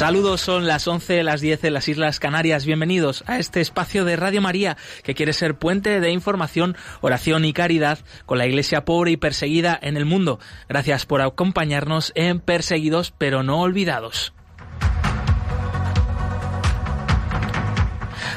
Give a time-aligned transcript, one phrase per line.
[0.00, 2.64] Saludos, son las 11, las 10 en las Islas Canarias.
[2.64, 7.52] Bienvenidos a este espacio de Radio María que quiere ser puente de información, oración y
[7.52, 10.40] caridad con la iglesia pobre y perseguida en el mundo.
[10.70, 14.32] Gracias por acompañarnos en Perseguidos pero no olvidados.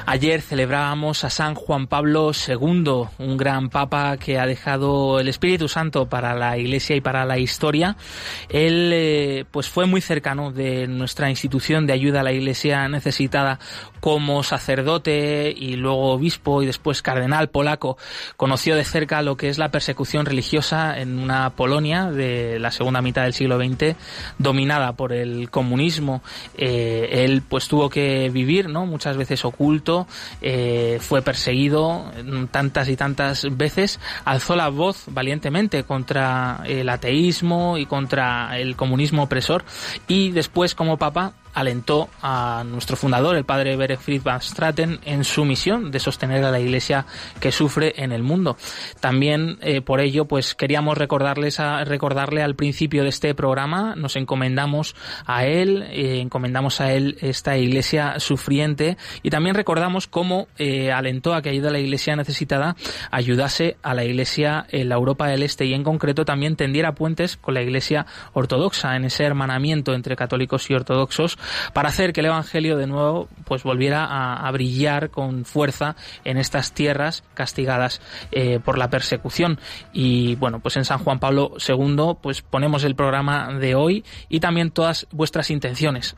[0.05, 5.70] Ayer celebrábamos a San Juan Pablo II, un gran papa que ha dejado el Espíritu
[5.70, 7.95] Santo para la Iglesia y para la historia.
[8.49, 13.59] Él eh, pues fue muy cercano de nuestra institución de ayuda a la Iglesia necesitada
[14.03, 17.98] como sacerdote y luego obispo y después cardenal polaco.
[18.35, 23.01] Conoció de cerca lo que es la persecución religiosa en una Polonia de la segunda
[23.01, 23.95] mitad del siglo XX
[24.40, 26.21] dominada por el comunismo.
[26.57, 28.85] Eh, él pues tuvo que vivir, ¿no?
[28.85, 30.05] Muchas veces oculto
[30.41, 32.12] eh, fue perseguido
[32.51, 39.23] tantas y tantas veces, alzó la voz valientemente contra el ateísmo y contra el comunismo
[39.23, 39.63] opresor
[40.10, 45.46] y después como papa alentó a nuestro fundador, el padre Berefried van Straten, en su
[45.46, 47.05] misión de sostener a la Iglesia
[47.40, 48.57] que sufre en el mundo.
[48.99, 54.15] También eh, por ello, pues queríamos recordarles a, recordarle al principio de este programa, nos
[54.15, 54.95] encomendamos
[55.26, 61.34] a él, eh, encomendamos a él esta Iglesia sufriente y también recordamos cómo eh, alentó
[61.34, 62.76] a que ayuda a la Iglesia necesitada
[63.12, 67.38] ayudase a la Iglesia en la Europa del Este y en concreto también tendiera puentes
[67.38, 71.38] con la Iglesia ortodoxa en ese hermanamiento entre católicos y ortodoxos
[71.74, 76.74] para hacer que el Evangelio de nuevo pues volviera a, brillar con fuerza en estas
[76.74, 79.59] tierras castigadas eh, por la persecución.
[79.91, 84.40] Y bueno, pues en San Juan Pablo II pues ponemos el programa de hoy y
[84.40, 86.16] también todas vuestras intenciones.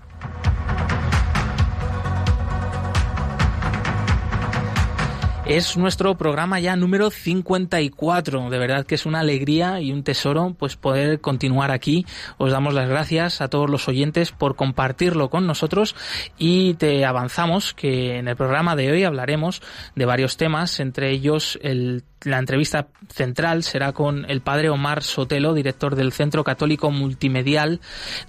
[5.48, 8.50] Es nuestro programa ya número 54.
[8.50, 12.04] De verdad que es una alegría y un tesoro pues poder continuar aquí.
[12.40, 15.96] Os damos las gracias a todos los oyentes por compartirlo con nosotros
[16.40, 19.62] y te avanzamos que en el programa de hoy hablaremos
[19.94, 25.54] de varios temas, entre ellos el la entrevista central será con el padre Omar Sotelo,
[25.54, 27.80] director del Centro Católico Multimedial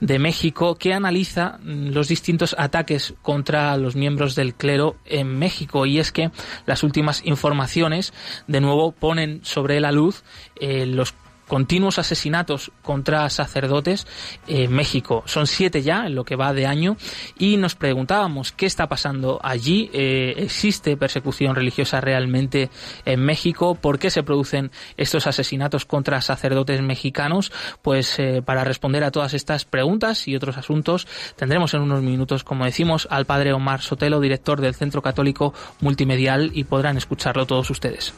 [0.00, 5.86] de México, que analiza los distintos ataques contra los miembros del clero en México.
[5.86, 6.30] Y es que
[6.66, 8.12] las últimas informaciones,
[8.46, 10.22] de nuevo, ponen sobre la luz
[10.60, 11.14] eh, los
[11.46, 14.06] continuos asesinatos contra sacerdotes
[14.46, 15.22] en México.
[15.26, 16.96] Son siete ya en lo que va de año
[17.38, 19.90] y nos preguntábamos qué está pasando allí.
[19.92, 22.70] Eh, ¿Existe persecución religiosa realmente
[23.04, 23.74] en México?
[23.74, 27.52] ¿Por qué se producen estos asesinatos contra sacerdotes mexicanos?
[27.82, 32.44] Pues eh, para responder a todas estas preguntas y otros asuntos tendremos en unos minutos,
[32.44, 37.70] como decimos, al padre Omar Sotelo, director del Centro Católico Multimedial y podrán escucharlo todos
[37.70, 38.14] ustedes.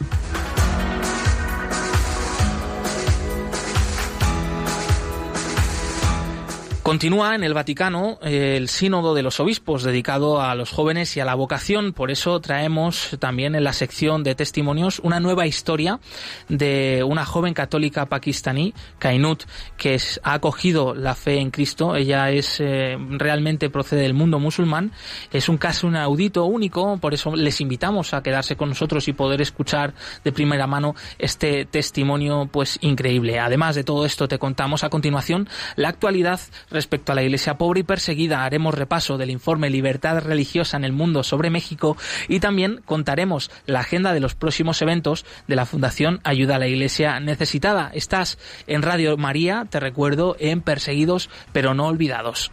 [6.88, 11.21] Continúa en el Vaticano eh, el sínodo de los obispos dedicado a los jóvenes y
[11.21, 11.93] a la vocación.
[11.93, 16.00] Por eso traemos también en la sección de testimonios una nueva historia
[16.49, 19.43] de una joven católica pakistaní, Kainut,
[19.76, 21.94] que ha acogido la fe en Cristo.
[21.94, 24.93] Ella es eh, realmente procede del mundo musulmán.
[25.31, 26.97] Es un caso inaudito, único.
[26.97, 29.93] Por eso les invitamos a quedarse con nosotros y poder escuchar
[30.25, 33.38] de primera mano este testimonio, pues increíble.
[33.38, 36.41] Además de todo esto, te contamos a continuación la actualidad
[36.78, 40.92] Respecto a la Iglesia pobre y perseguida, haremos repaso del informe Libertad Religiosa en el
[40.92, 41.96] Mundo sobre México
[42.28, 46.68] y también contaremos la agenda de los próximos eventos de la Fundación Ayuda a la
[46.68, 47.90] Iglesia Necesitada.
[47.94, 52.52] Estás en Radio María, te recuerdo, en Perseguidos pero no olvidados.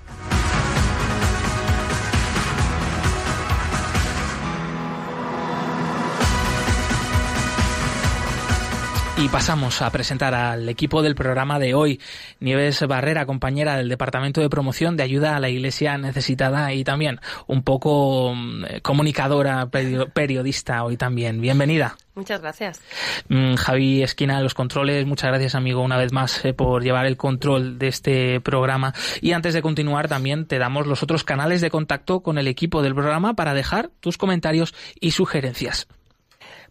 [9.17, 12.01] Y pasamos a presentar al equipo del programa de hoy.
[12.41, 17.21] Nieves Barrera, compañera del Departamento de Promoción de Ayuda a la Iglesia Necesitada y también
[17.47, 21.39] un poco mm, comunicadora, periodista hoy también.
[21.39, 21.95] Bienvenida.
[22.13, 22.81] Muchas gracias.
[23.29, 27.05] Mm, Javi Esquina de los controles, muchas gracias amigo una vez más eh, por llevar
[27.05, 28.93] el control de este programa.
[29.21, 32.81] Y antes de continuar también te damos los otros canales de contacto con el equipo
[32.81, 35.87] del programa para dejar tus comentarios y sugerencias.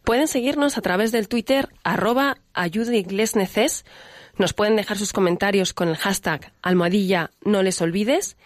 [0.05, 3.87] Pueden seguirnos a través del Twitter arroba ayudaiglesneces.
[4.37, 8.37] Nos pueden dejar sus comentarios con el hashtag almohadilla no les olvides.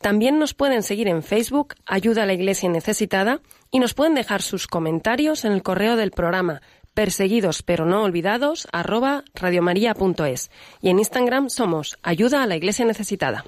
[0.00, 3.40] También nos pueden seguir en Facebook Ayuda a la Iglesia Necesitada
[3.70, 6.62] y nos pueden dejar sus comentarios en el correo del programa
[6.94, 10.50] perseguidos pero no olvidados arroba radiomaria.es
[10.82, 13.44] y en Instagram somos Ayuda a la Iglesia Necesitada.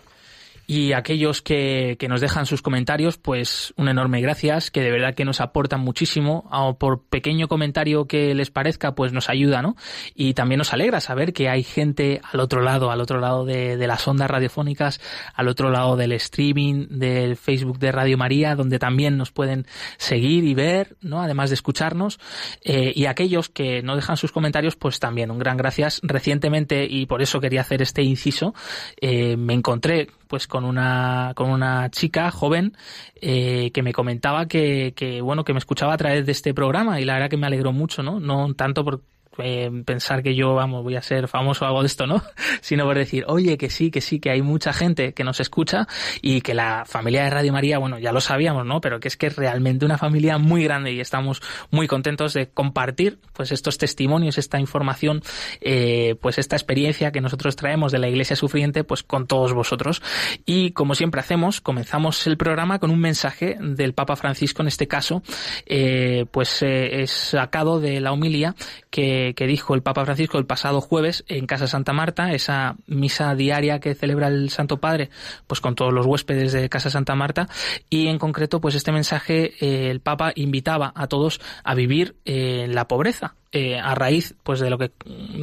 [0.67, 5.15] Y aquellos que, que nos dejan sus comentarios, pues un enorme gracias, que de verdad
[5.15, 9.77] que nos aportan muchísimo, o por pequeño comentario que les parezca, pues nos ayuda, ¿no?
[10.15, 13.77] Y también nos alegra saber que hay gente al otro lado, al otro lado de,
[13.77, 15.01] de las ondas radiofónicas,
[15.35, 19.67] al otro lado del streaming, del Facebook de Radio María, donde también nos pueden
[19.99, 21.23] seguir y ver, ¿no?
[21.23, 22.19] Además de escucharnos.
[22.63, 26.01] Eh, y aquellos que no dejan sus comentarios, pues también un gran gracias.
[26.03, 28.55] Recientemente, y por eso quería hacer este inciso,
[29.01, 32.77] eh, me encontré pues con una con una chica joven
[33.21, 37.01] eh, que me comentaba que, que bueno que me escuchaba a través de este programa
[37.01, 39.03] y la verdad que me alegró mucho no no tanto por
[39.39, 42.23] eh, pensar que yo, vamos, voy a ser famoso o algo de esto, ¿no?
[42.61, 45.87] Sino por decir, oye, que sí, que sí, que hay mucha gente que nos escucha
[46.23, 48.81] y que la familia de Radio María, bueno, ya lo sabíamos, ¿no?
[48.81, 52.49] Pero que es que es realmente una familia muy grande y estamos muy contentos de
[52.49, 55.23] compartir, pues, estos testimonios, esta información,
[55.61, 60.03] eh, pues, esta experiencia que nosotros traemos de la Iglesia Sufriente, pues, con todos vosotros.
[60.45, 64.89] Y como siempre hacemos, comenzamos el programa con un mensaje del Papa Francisco, en este
[64.89, 65.23] caso,
[65.67, 68.55] eh, pues, es sacado de la homilía
[68.91, 73.35] que que, dijo el Papa Francisco el pasado jueves en Casa Santa Marta, esa misa
[73.35, 75.11] diaria que celebra el Santo Padre,
[75.47, 77.49] pues con todos los huéspedes de Casa Santa Marta,
[77.91, 82.75] y en concreto, pues este mensaje eh, el Papa invitaba a todos a vivir en
[82.75, 84.91] la pobreza, eh, a raíz pues de lo que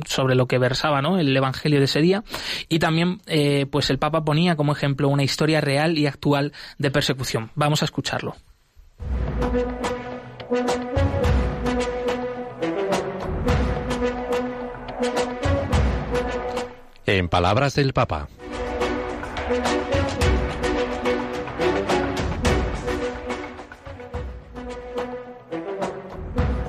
[0.06, 1.18] sobre lo que versaba ¿no?
[1.18, 2.24] el evangelio de ese día.
[2.70, 6.92] Y también eh, pues el papa ponía como ejemplo una historia real y actual de
[6.92, 7.50] persecución.
[7.56, 8.36] Vamos a escucharlo
[17.06, 18.30] En palabras del Papa.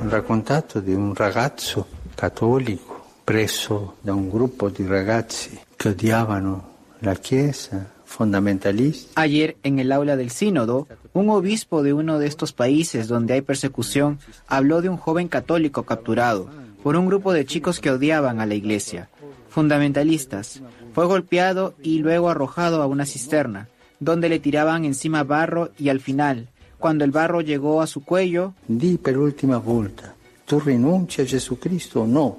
[0.01, 1.87] Un raccontato di un ragazzo
[2.17, 9.21] cattolico preso da un gruppo di ragazzi che odiavano la Chiesa, fundamentalista.
[9.21, 13.43] Ayer, en el aula del sínodo, un obispo de uno de estos países donde hay
[13.43, 16.51] persecución habló de un joven católico capturado
[16.83, 19.09] por un grupo de chicos que odiaban a la iglesia
[19.55, 20.61] fundamentalistas.
[20.95, 23.69] Fue golpeado y luego arrojado a una cisterna,
[24.01, 26.49] donde le tiraban encima barro y al final,
[26.79, 30.13] cuando el barro llegó a su cuello, Di per l'ultima volta,
[30.45, 32.39] tu rinunci a Jesucristo o no?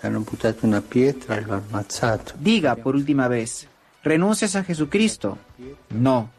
[0.00, 2.34] Le hanno buttato una pietra e lo hanno ammazzato.
[2.40, 3.68] diga por última vez,
[4.02, 5.38] ¿renuncias a Jesucristo?
[5.90, 6.30] No.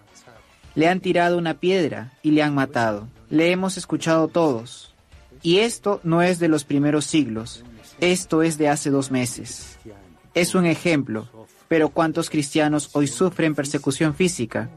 [0.75, 3.07] Le han tirado una piedra y le han matado.
[3.29, 4.93] Le hemos escuchado todos.
[5.41, 7.63] Y esto no es de los primeros siglos,
[8.01, 9.70] esto es de hace dos meses.
[10.33, 11.27] Es un ejemplo,
[11.67, 14.69] pero ¿cuántos cristianos hoy sufren persecución física?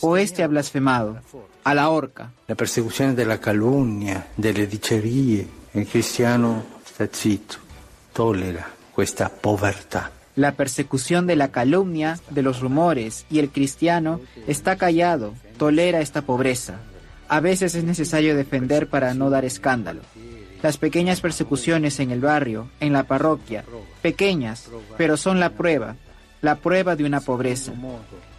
[0.00, 1.20] O este ha blasfemado,
[1.64, 2.32] a la horca.
[2.46, 5.46] La persecuzione della calunnia, delle dicerie.
[5.74, 7.56] Il cristiano sta zitto,
[8.12, 8.64] tollera
[8.94, 10.12] questa povertà.
[10.36, 16.22] La persecución de la calumnia, de los rumores, y el cristiano está callado, tolera esta
[16.22, 16.78] pobreza.
[17.28, 20.02] A veces es necesario defender para no dar escándalo.
[20.64, 23.66] Las pequeñas persecuciones en el barrio, en la parroquia,
[24.00, 25.96] pequeñas, pero son la prueba,
[26.40, 27.74] la prueba de una pobreza.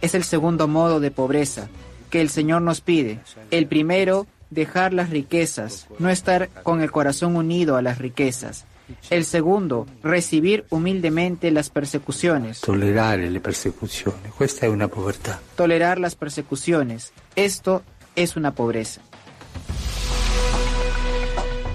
[0.00, 1.68] Es el segundo modo de pobreza
[2.10, 3.20] que el Señor nos pide.
[3.52, 8.64] El primero, dejar las riquezas, no estar con el corazón unido a las riquezas.
[9.08, 14.30] El segundo, recibir humildemente las persecuciones, Tollerare le persecuzioni.
[14.36, 15.38] Questa è una povertà.
[15.54, 17.12] tolerar las persecuciones.
[17.36, 17.84] Esto
[18.16, 19.00] es una pobreza.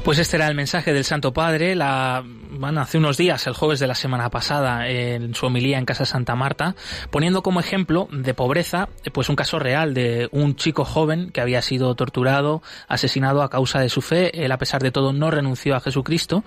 [0.04, 3.80] Pues este era el mensaje del Santo Padre, la, bueno, hace unos días, el jueves
[3.80, 6.76] de la semana pasada, en su homilía en Casa Santa Marta,
[7.12, 11.62] poniendo como ejemplo de pobreza, pues un caso real de un chico joven que había
[11.62, 15.76] sido torturado, asesinado a causa de su fe, él a pesar de todo no renunció
[15.76, 16.44] a Jesucristo,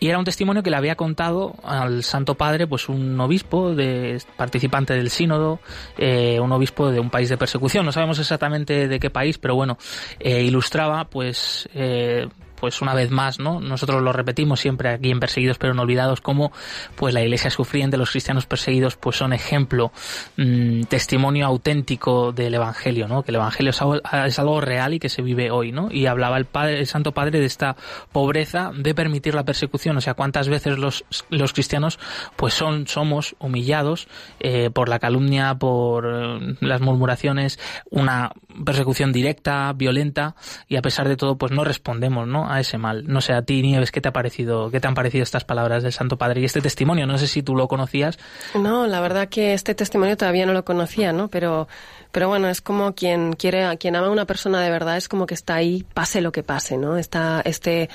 [0.00, 4.22] y era un testimonio que le había contado al Santo Padre, pues un obispo de,
[4.36, 5.60] participante del sínodo,
[5.96, 9.54] eh, un obispo de un país de persecución, no sabemos exactamente de qué país, pero
[9.54, 9.78] bueno,
[10.20, 13.60] eh, ilustraba pues eh, pues una vez más, ¿no?
[13.60, 16.52] Nosotros lo repetimos siempre aquí en Perseguidos pero no olvidados, como
[16.96, 19.92] pues la iglesia sufriente, los cristianos perseguidos, pues son ejemplo,
[20.36, 23.22] mmm, testimonio auténtico del evangelio, ¿no?
[23.22, 23.96] Que el evangelio es algo,
[24.26, 25.88] es algo, real y que se vive hoy, ¿no?
[25.90, 27.76] Y hablaba el padre, el Santo Padre de esta
[28.12, 31.98] pobreza de permitir la persecución, o sea, cuántas veces los, los cristianos
[32.36, 34.08] pues son, somos humillados
[34.40, 37.58] eh, por la calumnia, por eh, las murmuraciones,
[37.90, 38.32] una
[38.64, 40.34] persecución directa, violenta,
[40.66, 42.47] y a pesar de todo, pues no respondemos, ¿no?
[42.50, 43.04] A ese mal.
[43.06, 45.82] No sé, a ti, Nieves, ¿qué te, ha parecido, ¿qué te han parecido estas palabras
[45.82, 47.06] del Santo Padre y este testimonio?
[47.06, 48.18] No sé si tú lo conocías.
[48.54, 51.28] No, la verdad que este testimonio todavía no lo conocía, ¿no?
[51.28, 51.68] Pero,
[52.12, 55.26] pero bueno, es como quien quiere, quien ama a una persona de verdad, es como
[55.26, 56.96] que está ahí, pase lo que pase, ¿no?
[56.96, 57.88] Está, este,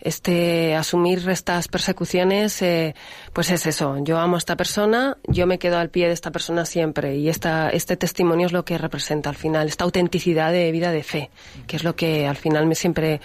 [0.00, 2.94] este asumir estas persecuciones, eh,
[3.32, 3.96] pues es eso.
[4.02, 7.28] Yo amo a esta persona, yo me quedo al pie de esta persona siempre y
[7.28, 11.30] esta, este testimonio es lo que representa al final, esta autenticidad de vida de fe,
[11.66, 13.20] que es lo que al final me siempre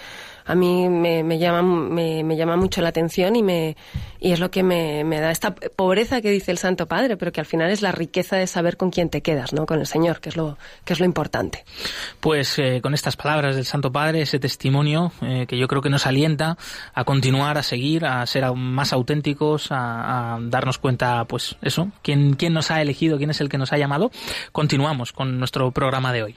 [0.46, 3.76] a mí me, llama, me, llama mucho la atención y, me,
[4.20, 7.32] y es lo que me, me, da esta pobreza que dice el Santo Padre, pero
[7.32, 9.66] que al final es la riqueza de saber con quién te quedas, ¿no?
[9.66, 11.64] Con el Señor, que es lo, que es lo importante.
[12.20, 15.90] Pues eh, con estas palabras del Santo Padre, ese testimonio eh, que yo creo que
[15.90, 16.58] nos alienta
[16.92, 22.34] a continuar, a seguir, a ser más auténticos, a, a, darnos cuenta, pues eso, quién,
[22.34, 24.10] quién nos ha elegido, quién es el que nos ha llamado,
[24.52, 26.36] continuamos con nuestro programa de hoy.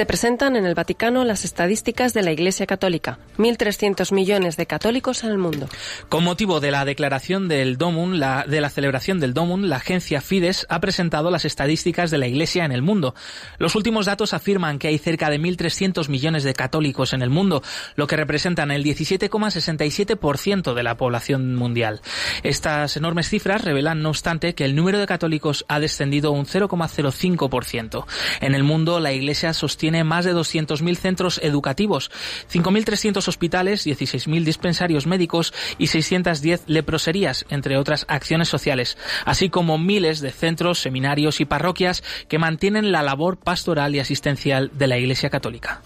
[0.00, 3.18] Se presentan en el Vaticano las estadísticas de la Iglesia Católica.
[3.36, 5.68] 1.300 millones de católicos en el mundo.
[6.08, 10.22] Con motivo de la declaración del Domum, la, de la celebración del Domum, la agencia
[10.22, 13.14] Fides ha presentado las estadísticas de la Iglesia en el mundo.
[13.58, 17.62] Los últimos datos afirman que hay cerca de 1.300 millones de católicos en el mundo,
[17.94, 22.00] lo que representan el 17,67% de la población mundial.
[22.42, 28.06] Estas enormes cifras revelan, no obstante, que el número de católicos ha descendido un 0,05%.
[28.40, 32.12] En el mundo, la Iglesia sostiene tiene más de 200.000 centros educativos,
[32.48, 40.20] 5.300 hospitales, 16.000 dispensarios médicos y 610 leproserías, entre otras acciones sociales, así como miles
[40.20, 45.28] de centros, seminarios y parroquias que mantienen la labor pastoral y asistencial de la Iglesia
[45.28, 45.82] Católica.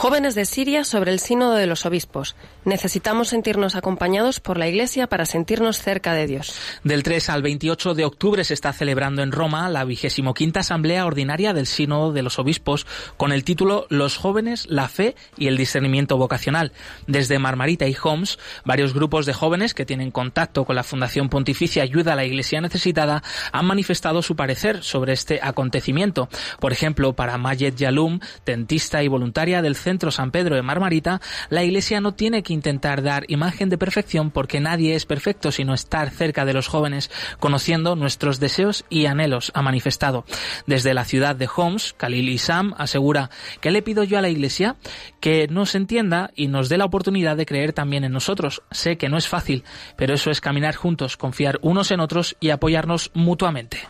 [0.00, 2.34] Jóvenes de Siria sobre el sínodo de los obispos.
[2.64, 6.58] Necesitamos sentirnos acompañados por la Iglesia para sentirnos cerca de Dios.
[6.82, 11.04] Del 3 al 28 de octubre se está celebrando en Roma la vigésimo quinta asamblea
[11.04, 12.86] ordinaria del sínodo de los obispos
[13.18, 16.72] con el título Los jóvenes, la fe y el discernimiento vocacional.
[17.06, 21.82] Desde Marmarita y Homs, varios grupos de jóvenes que tienen contacto con la Fundación Pontificia
[21.82, 26.30] Ayuda a la Iglesia Necesitada han manifestado su parecer sobre este acontecimiento.
[26.58, 31.64] Por ejemplo, para Mayet Yalum, dentista y voluntaria del Centro San Pedro de Marmarita, la
[31.64, 36.10] Iglesia no tiene que intentar dar imagen de perfección porque nadie es perfecto, sino estar
[36.10, 40.24] cerca de los jóvenes, conociendo nuestros deseos y anhelos, ha manifestado.
[40.66, 43.30] Desde la ciudad de Homs, Khalil Isam asegura
[43.60, 44.76] que le pido yo a la Iglesia
[45.20, 48.62] que nos entienda y nos dé la oportunidad de creer también en nosotros.
[48.70, 49.64] Sé que no es fácil,
[49.96, 53.80] pero eso es caminar juntos, confiar unos en otros y apoyarnos mutuamente.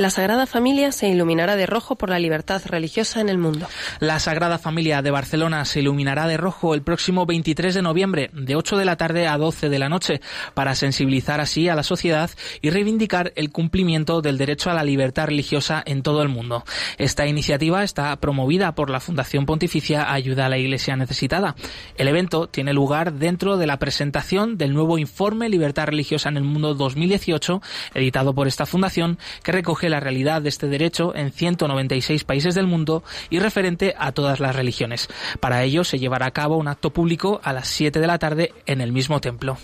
[0.00, 3.66] La Sagrada Familia se iluminará de rojo por la libertad religiosa en el mundo.
[3.98, 8.56] La Sagrada Familia de Barcelona se iluminará de rojo el próximo 23 de noviembre, de
[8.56, 10.22] 8 de la tarde a 12 de la noche,
[10.54, 12.30] para sensibilizar así a la sociedad
[12.62, 16.64] y reivindicar el cumplimiento del derecho a la libertad religiosa en todo el mundo.
[16.96, 21.56] Esta iniciativa está promovida por la Fundación Pontificia Ayuda a la Iglesia Necesitada.
[21.98, 26.44] El evento tiene lugar dentro de la presentación del nuevo informe Libertad Religiosa en el
[26.44, 27.60] Mundo 2018,
[27.92, 32.66] editado por esta fundación, que recoge la realidad de este derecho en 196 países del
[32.66, 35.08] mundo y referente a todas las religiones.
[35.40, 38.52] Para ello se llevará a cabo un acto público a las 7 de la tarde
[38.66, 39.58] en el mismo templo.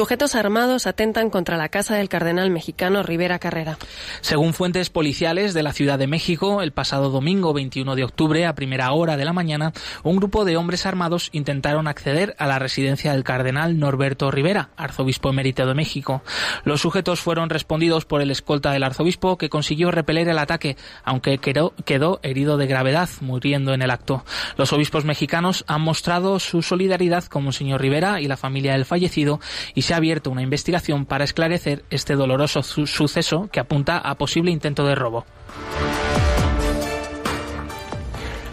[0.00, 3.76] Sujetos armados atentan contra la casa del cardenal mexicano Rivera Carrera.
[4.22, 8.54] Según fuentes policiales de la Ciudad de México, el pasado domingo 21 de octubre, a
[8.54, 13.12] primera hora de la mañana, un grupo de hombres armados intentaron acceder a la residencia
[13.12, 16.22] del cardenal Norberto Rivera, arzobispo emérito de México.
[16.64, 21.36] Los sujetos fueron respondidos por el escolta del arzobispo, que consiguió repeler el ataque, aunque
[21.36, 24.24] quedó, quedó herido de gravedad, muriendo en el acto.
[24.56, 28.86] Los obispos mexicanos han mostrado su solidaridad con el señor Rivera y la familia del
[28.86, 29.40] fallecido
[29.74, 34.14] y se ha abierto una investigación para esclarecer este doloroso su suceso que apunta a
[34.14, 35.26] posible intento de robo.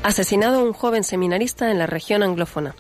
[0.02, 2.74] Asesinado un joven seminarista en la región anglófona.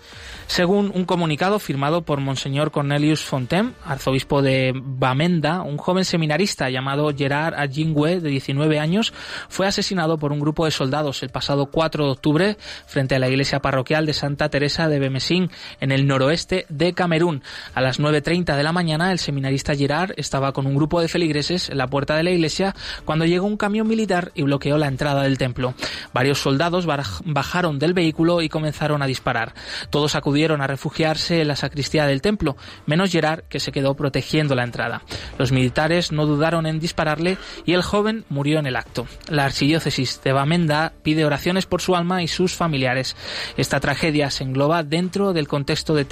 [0.47, 7.13] Según un comunicado firmado por Monseñor Cornelius Fontaine, arzobispo de Bamenda, un joven seminarista llamado
[7.15, 9.13] Gerard Ajingwe, de 19 años,
[9.49, 13.27] fue asesinado por un grupo de soldados el pasado 4 de octubre frente a la
[13.27, 15.51] iglesia parroquial de Santa Teresa de Bemesín,
[15.81, 17.43] en el noroeste de Camerún.
[17.75, 21.69] A las 9.30 de la mañana, el seminarista Gerard estaba con un grupo de feligreses
[21.69, 22.73] en la puerta de la iglesia
[23.03, 25.73] cuando llegó un camión militar y bloqueó la entrada del templo.
[26.13, 26.87] Varios soldados
[27.25, 29.53] bajaron del vehículo y comenzaron a disparar.
[29.89, 33.95] Todos acudieron pudieron a refugiarse en la sacristía del templo, menos Gerard, que se quedó
[33.95, 35.01] protegiendo la entrada.
[35.39, 39.07] Los militares no dudaron en dispararle y el joven murió en el acto.
[39.29, 43.15] La archidiócesis de Bamenda pide oraciones por su alma y sus familiares.
[43.57, 46.05] Esta tragedia se engloba dentro del contexto de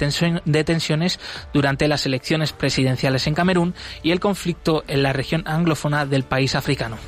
[0.64, 1.20] tensiones
[1.54, 6.56] durante las elecciones presidenciales en Camerún y el conflicto en la región anglófona del país
[6.56, 6.98] africano.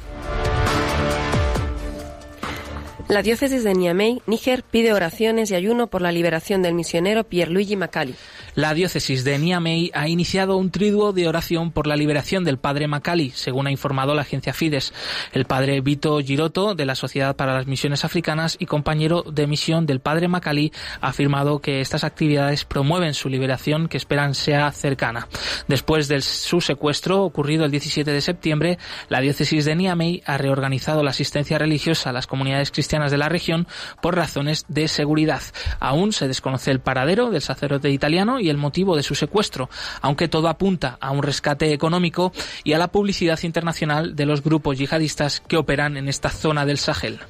[3.09, 7.75] La diócesis de Niamey, Níger, pide oraciones y ayuno por la liberación del misionero Pierluigi
[7.75, 8.15] Macali.
[8.55, 12.87] La diócesis de Niamey ha iniciado un triduo de oración por la liberación del padre
[12.87, 14.93] Macali, según ha informado la agencia Fides.
[15.33, 19.87] El padre Vito Giroto, de la Sociedad para las Misiones Africanas y compañero de misión
[19.87, 25.29] del padre Macali, ha afirmado que estas actividades promueven su liberación que esperan sea cercana.
[25.67, 31.03] Después de su secuestro, ocurrido el 17 de septiembre, la diócesis de Niamey ha reorganizado
[31.03, 33.67] la asistencia religiosa a las comunidades cristianas de la región
[34.03, 35.43] por razones de seguridad.
[35.81, 40.29] Aún se desconoce el paradero del sacerdote italiano y el motivo de su secuestro, aunque
[40.29, 42.33] todo apunta a un rescate económico
[42.65, 46.79] y a la publicidad internacional de los grupos yihadistas que operan en esta zona del
[46.79, 47.21] Sahel.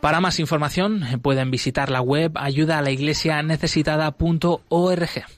[0.00, 5.37] Para más información pueden visitar la web ayuda a la iglesia necesitada.org.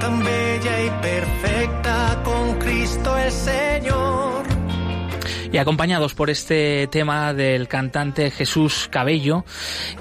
[0.00, 4.44] tan bella y perfecta con Cristo el Señor.
[5.52, 9.44] Y acompañados por este tema del cantante Jesús Cabello,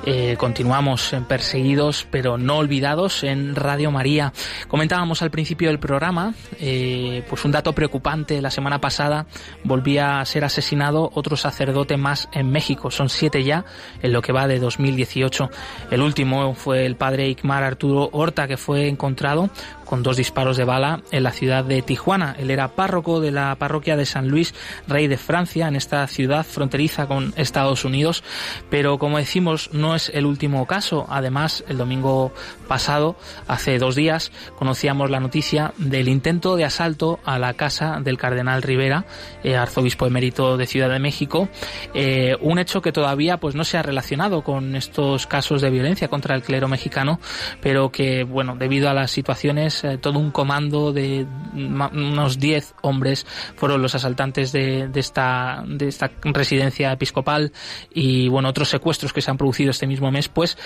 [0.06, 4.34] eh, continuamos Perseguidos pero no olvidados en Radio María.
[4.68, 8.42] Comentábamos al principio del programa, eh, pues un dato preocupante.
[8.42, 9.26] La semana pasada
[9.64, 12.92] volvía a ser asesinado otro sacerdote más en México.
[12.92, 13.66] Son siete ya
[14.02, 15.50] en lo que va de 2018.
[15.92, 19.50] El último fue el padre Ikmar Arturo Horta, que fue encontrado
[19.86, 22.36] con dos disparos de bala en la ciudad de Tijuana.
[22.40, 24.56] Él era párroco de la parroquia de San Luis,
[24.88, 28.24] rey de Francia, en esta ciudad fronteriza con Estados Unidos.
[28.72, 31.06] Pero como decimos, no es el último caso.
[31.10, 32.32] Además, el domingo
[32.68, 33.16] pasado,
[33.48, 38.62] hace dos días, conocíamos la noticia del intento de asalto a la casa del cardenal
[38.62, 39.06] Rivera,
[39.44, 41.50] eh, arzobispo emérito de Ciudad de México.
[41.94, 46.08] Eh, un hecho que todavía pues no se ha relacionado con estos casos de violencia
[46.08, 47.20] contra el clero mexicano,
[47.62, 53.26] pero que, bueno, debido a las situaciones, eh, todo un comando de unos 10 hombres
[53.56, 57.52] fueron los asaltantes de, esta, de esta residencia episcopal
[57.94, 60.58] y, bueno, otros secuestros que se han producido este mismo mes, pues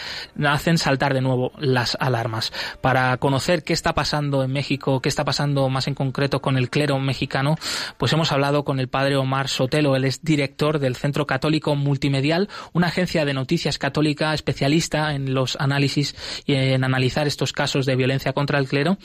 [0.46, 2.52] hacen saltar de nuevo las alarmas.
[2.82, 6.70] Para conocer qué está pasando en México, qué está pasando más en concreto con el
[6.70, 7.56] clero mexicano,
[7.98, 12.50] pues hemos hablado con el padre Omar Sotelo, él es director del Centro Católico Multimedial,
[12.74, 17.96] una agencia de noticias católica especialista en los análisis y en analizar estos casos de
[17.96, 18.98] violencia contra el clero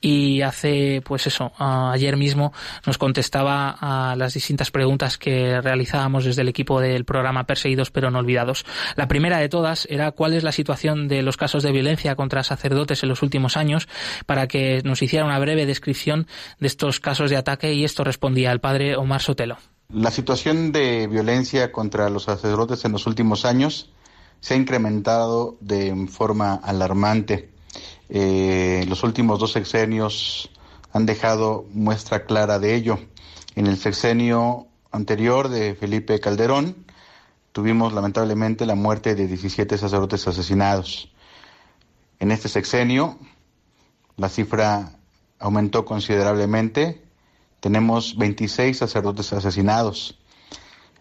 [0.00, 2.52] y hace pues eso, ayer mismo
[2.86, 8.10] nos contestaba a las distintas preguntas que realizábamos desde el equipo del programa Perseguidos pero
[8.10, 8.64] no olvidados.
[8.96, 9.48] La primera de
[9.88, 13.56] era cuál es la situación de los casos de violencia contra sacerdotes en los últimos
[13.56, 13.88] años
[14.26, 16.26] para que nos hiciera una breve descripción
[16.60, 19.58] de estos casos de ataque y esto respondía el padre Omar Sotelo.
[19.92, 23.90] La situación de violencia contra los sacerdotes en los últimos años
[24.40, 27.50] se ha incrementado de forma alarmante.
[28.08, 30.50] Eh, los últimos dos sexenios
[30.92, 32.98] han dejado muestra clara de ello.
[33.54, 36.85] En el sexenio anterior de Felipe Calderón
[37.56, 41.10] tuvimos lamentablemente la muerte de 17 sacerdotes asesinados.
[42.20, 43.18] En este sexenio
[44.18, 44.98] la cifra
[45.38, 47.02] aumentó considerablemente.
[47.60, 50.18] Tenemos 26 sacerdotes asesinados.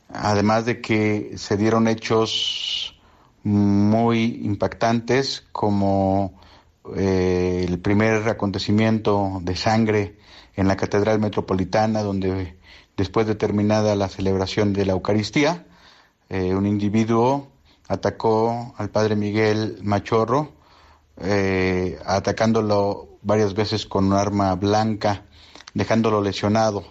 [0.07, 2.97] Además de que se dieron hechos
[3.43, 6.39] muy impactantes como
[6.95, 10.19] eh, el primer acontecimiento de sangre
[10.55, 12.57] en la Catedral Metropolitana, donde
[12.95, 15.65] después de terminada la celebración de la Eucaristía,
[16.29, 17.47] eh, un individuo
[17.87, 20.53] atacó al padre Miguel Machorro,
[21.17, 25.25] eh, atacándolo varias veces con un arma blanca,
[25.73, 26.83] dejándolo lesionado.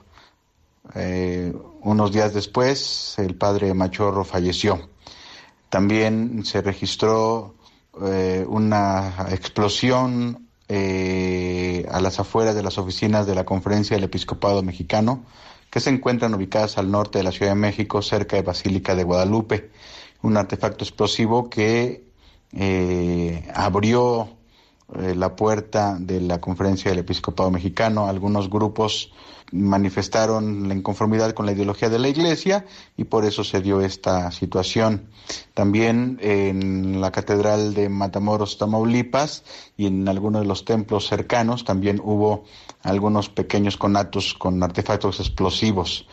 [0.95, 4.89] Eh, unos días después, el padre Machorro falleció.
[5.69, 7.57] También se registró
[7.97, 15.25] una explosión a las afueras de las oficinas de la Conferencia del Episcopado Mexicano,
[15.75, 19.03] que se encuentran ubicadas al norte de la Ciudad de México, cerca de Basílica de
[19.03, 19.73] Guadalupe.
[20.23, 22.13] Un artefacto explosivo que
[22.53, 24.37] eh, abrió
[25.01, 28.07] eh, la puerta de la conferencia del episcopado mexicano.
[28.07, 29.13] Algunos grupos
[29.53, 34.31] manifestaron la inconformidad con la ideología de la iglesia y por eso se dio esta
[34.33, 35.09] situación.
[35.55, 39.45] También en la catedral de Matamoros, Tamaulipas
[39.77, 42.45] y en algunos de los templos cercanos también hubo
[42.83, 46.07] algunos pequeños conatos con artefactos explosivos.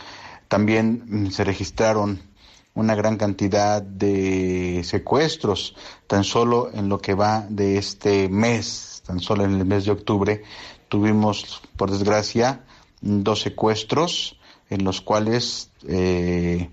[0.48, 2.31] También mm, se registraron
[2.74, 5.76] una gran cantidad de secuestros,
[6.08, 9.92] tan solo en lo que va de este mes, tan solo en el mes de
[9.92, 10.44] octubre,
[10.88, 12.64] tuvimos, por desgracia,
[13.02, 14.38] dos secuestros
[14.70, 16.70] en los cuales, eh,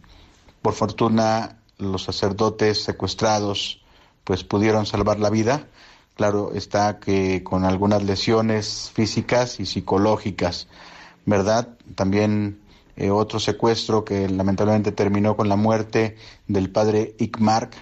[0.62, 3.82] por fortuna, los sacerdotes secuestrados
[4.24, 5.68] pues pudieron salvar la vida.
[6.14, 10.68] Claro está que con algunas lesiones físicas y psicológicas,
[11.24, 11.76] ¿verdad?
[11.94, 12.60] También
[13.00, 16.16] eh, otro secuestro que lamentablemente terminó con la muerte
[16.48, 17.72] del padre Icmark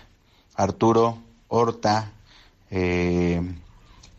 [0.54, 2.12] Arturo Horta
[2.70, 3.40] eh,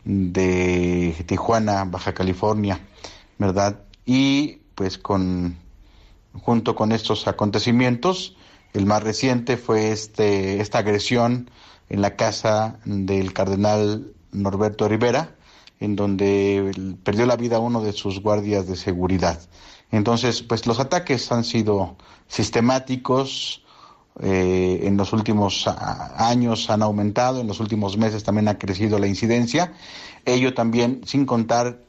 [0.04, 2.80] de Tijuana, Baja California,
[3.38, 3.84] ¿verdad?
[4.06, 5.56] Y pues con
[6.32, 8.36] junto con estos acontecimientos,
[8.72, 11.48] el más reciente fue este esta agresión
[11.90, 15.36] en la casa del cardenal Norberto Rivera,
[15.78, 19.38] en donde perdió la vida uno de sus guardias de seguridad.
[19.90, 21.96] Entonces, pues los ataques han sido
[22.26, 23.62] sistemáticos,
[24.20, 29.06] eh, en los últimos años han aumentado, en los últimos meses también ha crecido la
[29.06, 29.72] incidencia,
[30.24, 31.80] ello también sin contar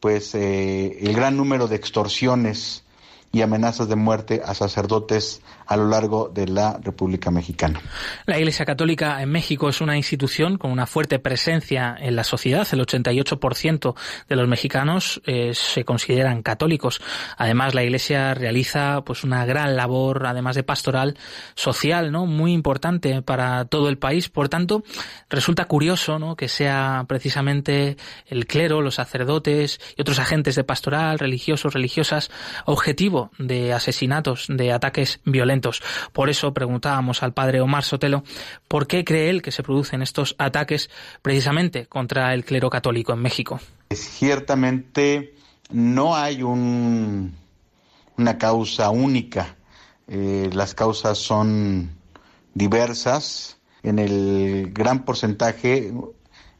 [0.00, 2.84] pues eh, el gran número de extorsiones
[3.32, 7.80] y amenazas de muerte a sacerdotes a lo largo de la República Mexicana.
[8.26, 12.66] La Iglesia Católica en México es una institución con una fuerte presencia en la sociedad.
[12.72, 13.94] El 88%
[14.28, 17.00] de los mexicanos eh, se consideran católicos.
[17.36, 21.16] Además, la Iglesia realiza pues una gran labor, además de pastoral,
[21.54, 22.26] social, ¿no?
[22.26, 24.28] Muy importante para todo el país.
[24.28, 24.82] Por tanto,
[25.30, 26.36] resulta curioso, ¿no?
[26.36, 32.30] Que sea precisamente el clero, los sacerdotes y otros agentes de pastoral, religiosos, religiosas,
[32.66, 35.55] excesivo de asesinatos, de ataques violentos.
[36.12, 38.24] Por eso preguntábamos al padre Omar Sotelo
[38.68, 40.90] por qué cree él que se producen estos ataques
[41.22, 43.60] precisamente contra el clero católico en México.
[43.90, 45.34] Ciertamente
[45.70, 47.34] no hay un,
[48.16, 49.56] una causa única.
[50.08, 51.90] Eh, las causas son
[52.54, 53.58] diversas.
[53.82, 55.92] En el gran porcentaje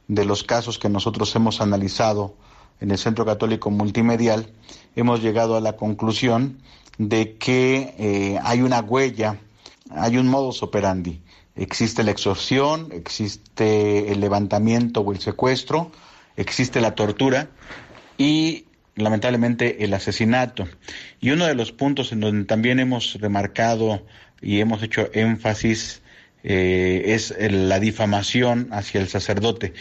[0.08, 2.36] de los casos que nosotros hemos analizado
[2.80, 4.52] en el Centro Católico Multimedial,
[4.94, 6.58] hemos llegado a la conclusión
[6.98, 9.38] de que eh, hay una huella,
[9.90, 11.20] hay un modus operandi.
[11.54, 15.90] Existe la extorsión, existe el levantamiento o el secuestro,
[16.36, 17.48] existe la tortura
[18.18, 20.68] y lamentablemente el asesinato.
[21.20, 24.02] Y uno de los puntos en donde también hemos remarcado
[24.42, 26.02] y hemos hecho énfasis
[26.42, 29.72] eh, es la difamación hacia el sacerdote.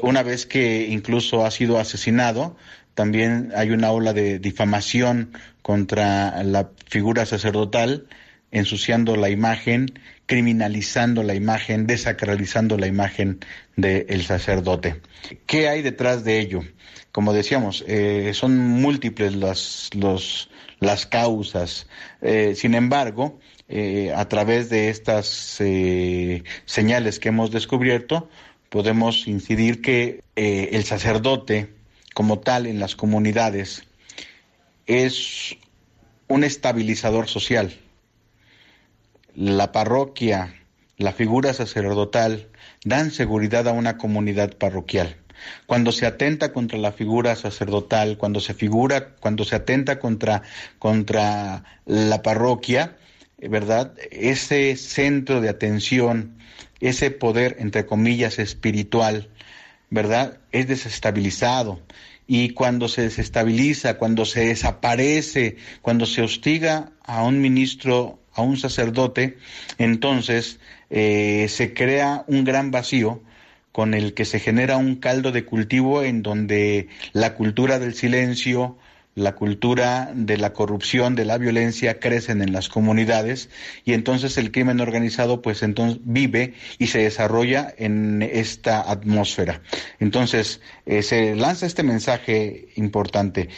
[0.00, 2.56] Una vez que incluso ha sido asesinado,
[2.94, 5.32] también hay una ola de difamación
[5.66, 8.06] contra la figura sacerdotal,
[8.52, 13.40] ensuciando la imagen, criminalizando la imagen, desacralizando la imagen
[13.74, 15.00] del sacerdote.
[15.46, 16.60] ¿Qué hay detrás de ello?
[17.10, 21.88] Como decíamos, eh, son múltiples las, los, las causas.
[22.22, 25.26] Eh, sin embargo, eh, a través de estas
[26.64, 28.28] señales que hemos descubierto,
[28.68, 31.70] podemos incidir que el sacerdote
[32.14, 33.82] como tal en las comunidades
[34.86, 35.56] es
[36.28, 37.74] un estabilizador social.
[39.34, 40.54] La parroquia,
[40.96, 42.48] la figura sacerdotal
[42.84, 45.16] dan seguridad a una comunidad parroquial.
[45.66, 50.42] Cuando se atenta contra la figura sacerdotal, cuando se figura, cuando se atenta contra,
[50.78, 52.96] contra la parroquia,
[53.38, 53.92] ¿verdad?
[54.10, 56.38] Ese centro de atención,
[56.80, 59.28] ese poder, entre comillas, espiritual,
[59.90, 60.38] ¿verdad?
[60.52, 61.80] Es desestabilizado.
[62.26, 68.56] Y cuando se desestabiliza, cuando se desaparece, cuando se hostiga a un ministro, a un
[68.56, 69.38] sacerdote,
[69.78, 70.58] entonces
[70.90, 73.22] eh, se crea un gran vacío
[73.72, 78.78] con el que se genera un caldo de cultivo en donde la cultura del silencio,
[79.16, 83.48] la cultura de la corrupción, de la violencia crecen en las comunidades
[83.84, 89.62] y entonces el crimen organizado pues entonces vive y se desarrolla en esta atmósfera.
[90.00, 93.48] Entonces eh, se lanza este mensaje importante.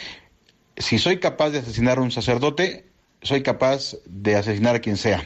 [0.77, 2.85] Si soy capaz de asesinar a un sacerdote,
[3.21, 5.25] soy capaz de asesinar a quien sea.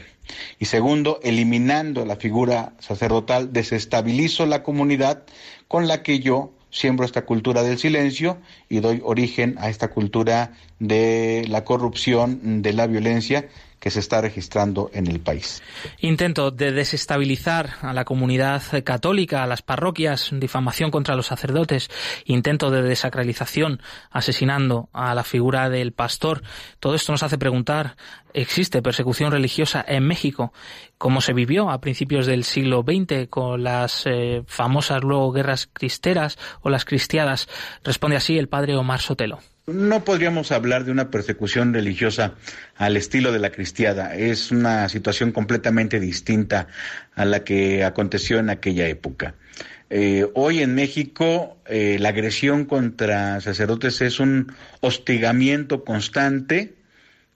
[0.58, 5.22] Y segundo, eliminando la figura sacerdotal, desestabilizo la comunidad
[5.68, 10.52] con la que yo siembro esta cultura del silencio y doy origen a esta cultura
[10.80, 13.48] de la corrupción, de la violencia
[13.84, 15.62] que se está registrando en el país.
[16.00, 21.90] Intento de desestabilizar a la comunidad católica, a las parroquias, difamación contra los sacerdotes,
[22.24, 26.42] intento de desacralización, asesinando a la figura del pastor.
[26.80, 27.96] Todo esto nos hace preguntar,
[28.32, 30.54] ¿existe persecución religiosa en México?
[30.96, 36.38] ¿Cómo se vivió a principios del siglo XX con las eh, famosas luego guerras cristeras
[36.62, 37.50] o las cristiadas?
[37.82, 39.40] Responde así el padre Omar Sotelo.
[39.66, 42.34] No podríamos hablar de una persecución religiosa
[42.76, 44.14] al estilo de la cristiada.
[44.14, 46.68] Es una situación completamente distinta
[47.14, 49.36] a la que aconteció en aquella época.
[49.88, 56.74] Eh, hoy en México eh, la agresión contra sacerdotes es un hostigamiento constante,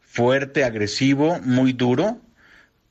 [0.02, 2.20] fuerte, agresivo, muy duro,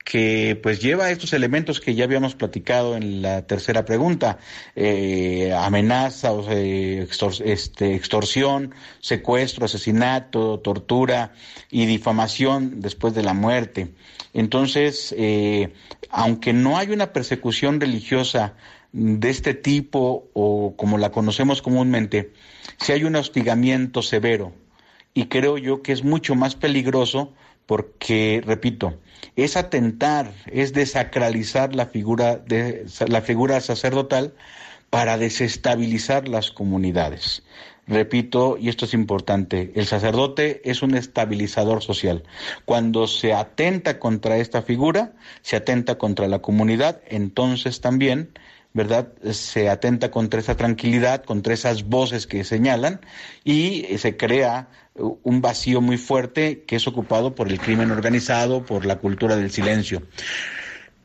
[0.08, 4.38] que pues lleva estos elementos que ya habíamos platicado en la tercera pregunta,
[4.74, 11.34] eh, amenaza, o este, extorsión, secuestro, asesinato, tortura
[11.70, 13.89] y difamación después de la muerte.
[14.34, 15.74] Entonces, eh,
[16.10, 18.54] aunque no hay una persecución religiosa
[18.93, 22.32] de este tipo o como la conocemos comúnmente,
[22.78, 24.54] sí hay un hostigamiento severo
[25.13, 27.34] y creo yo que es mucho más peligroso
[27.65, 28.98] porque, repito,
[29.36, 34.34] es atentar, es desacralizar la figura, de, la figura sacerdotal
[34.89, 37.43] para desestabilizar las comunidades.
[37.88, 42.23] Repito, y esto es importante, el sacerdote es un estabilizador social.
[42.65, 48.32] Cuando se atenta contra esta figura, se atenta contra la comunidad, entonces también
[48.78, 49.10] ¿verdad?
[49.32, 53.02] Se atenta contra esa tranquilidad, contra esas voces que señalan
[53.44, 58.86] y se crea un vacío muy fuerte que es ocupado por el crimen organizado, por
[58.86, 60.04] la cultura del silencio.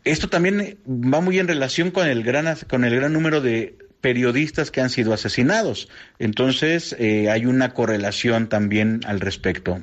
[0.04, 4.70] Esto también va muy en relación con el gran, con el gran número de periodistas
[4.70, 5.88] que han sido asesinados.
[6.18, 9.80] Entonces, eh, hay una correlación también al respecto.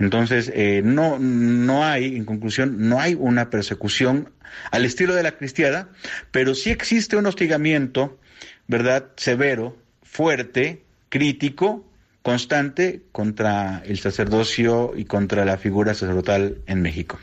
[0.00, 4.30] Entonces, eh, no, no hay, en conclusión, no hay una persecución
[4.72, 5.88] al estilo de la cristiada,
[6.32, 8.18] pero sí existe un hostigamiento,
[8.66, 11.86] ¿verdad?, severo, fuerte, crítico,
[12.22, 17.18] constante contra el sacerdocio y contra la figura sacerdotal en México.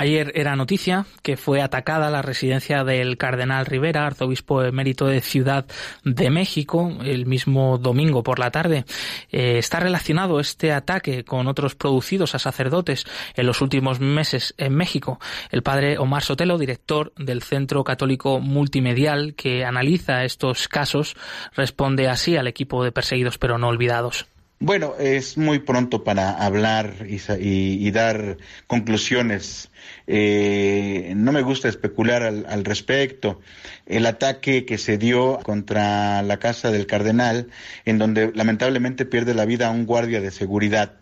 [0.00, 5.66] Ayer era noticia que fue atacada la residencia del cardenal Rivera, arzobispo emérito de Ciudad
[6.04, 8.84] de México, el mismo domingo por la tarde.
[9.32, 14.76] Eh, está relacionado este ataque con otros producidos a sacerdotes en los últimos meses en
[14.76, 15.18] México.
[15.50, 21.16] El padre Omar Sotelo, director del Centro Católico Multimedial que analiza estos casos,
[21.56, 24.28] responde así al equipo de perseguidos pero no olvidados.
[24.60, 29.70] Bueno, es muy pronto para hablar y, dar conclusiones.
[30.08, 33.40] Eh, no me gusta especular al, al, respecto.
[33.86, 37.50] El ataque que se dio contra la casa del cardenal,
[37.84, 40.94] en donde lamentablemente pierde la vida un guardia de seguridad,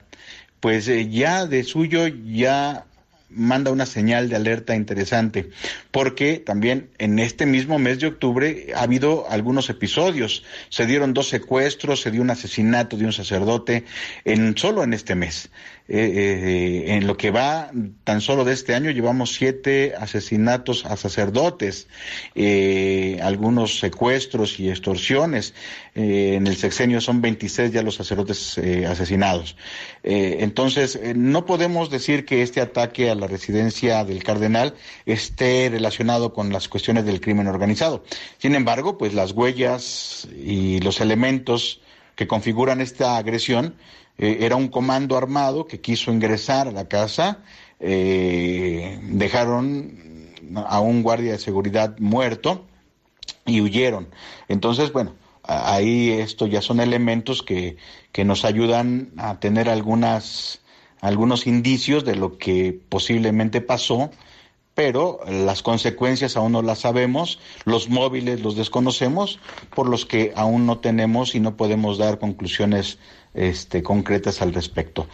[0.61, 2.85] pues eh, ya de suyo ya
[3.29, 5.51] manda una señal de alerta interesante,
[5.91, 10.45] porque también en este mismo mes de octubre ha habido algunos episodios.
[10.69, 13.85] Se dieron dos secuestros, se dio un asesinato de un sacerdote
[14.25, 15.51] en solo en este mes.
[15.89, 17.71] Eh, eh, en lo que va
[18.03, 21.87] tan solo de este año llevamos siete asesinatos a sacerdotes,
[22.35, 25.55] eh, algunos secuestros y extorsiones.
[25.95, 29.57] en el sexenio son 26 ya los sacerdotes asesinados.
[30.03, 34.75] entonces, no podemos decir que este ataque la residencia del cardenal
[35.05, 38.05] esté relacionado con las cuestiones del crimen organizado.
[38.39, 41.81] Sin embargo, pues las huellas y los elementos
[42.15, 43.77] que configuran esta agresión
[44.19, 47.39] eh, era un comando armado que quiso ingresar a la casa,
[47.81, 52.65] eh, dejaron a un guardia de seguridad muerto
[53.45, 54.09] y huyeron.
[54.49, 57.77] Entonces, bueno, ahí esto ya son elementos que,
[58.13, 60.61] que nos ayudan a tener algunas,
[61.01, 64.11] algunos indicios de lo que posiblemente pasó
[64.77, 69.39] pero las consecuencias aún no las sabemos, los móviles los desconocemos,
[69.75, 72.99] por los que aún no tenemos y no podemos dar conclusiones
[73.33, 75.09] este, concretas al respecto.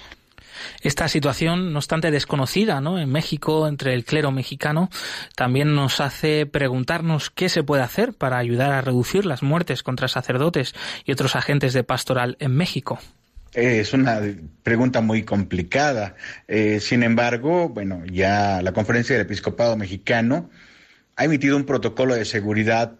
[0.81, 2.99] Esta situación, no obstante desconocida ¿no?
[2.99, 4.90] en México, entre el clero mexicano,
[5.37, 10.09] también nos hace preguntarnos qué se puede hacer para ayudar a reducir las muertes contra
[10.09, 12.99] sacerdotes y otros agentes de pastoral en México.
[13.55, 14.21] Es una
[14.62, 16.17] pregunta muy complicada.
[16.49, 20.51] Eh, sin embargo, bueno, ya la Conferencia del Episcopado Mexicano
[21.17, 22.97] ha emitido un protocolo de seguridad,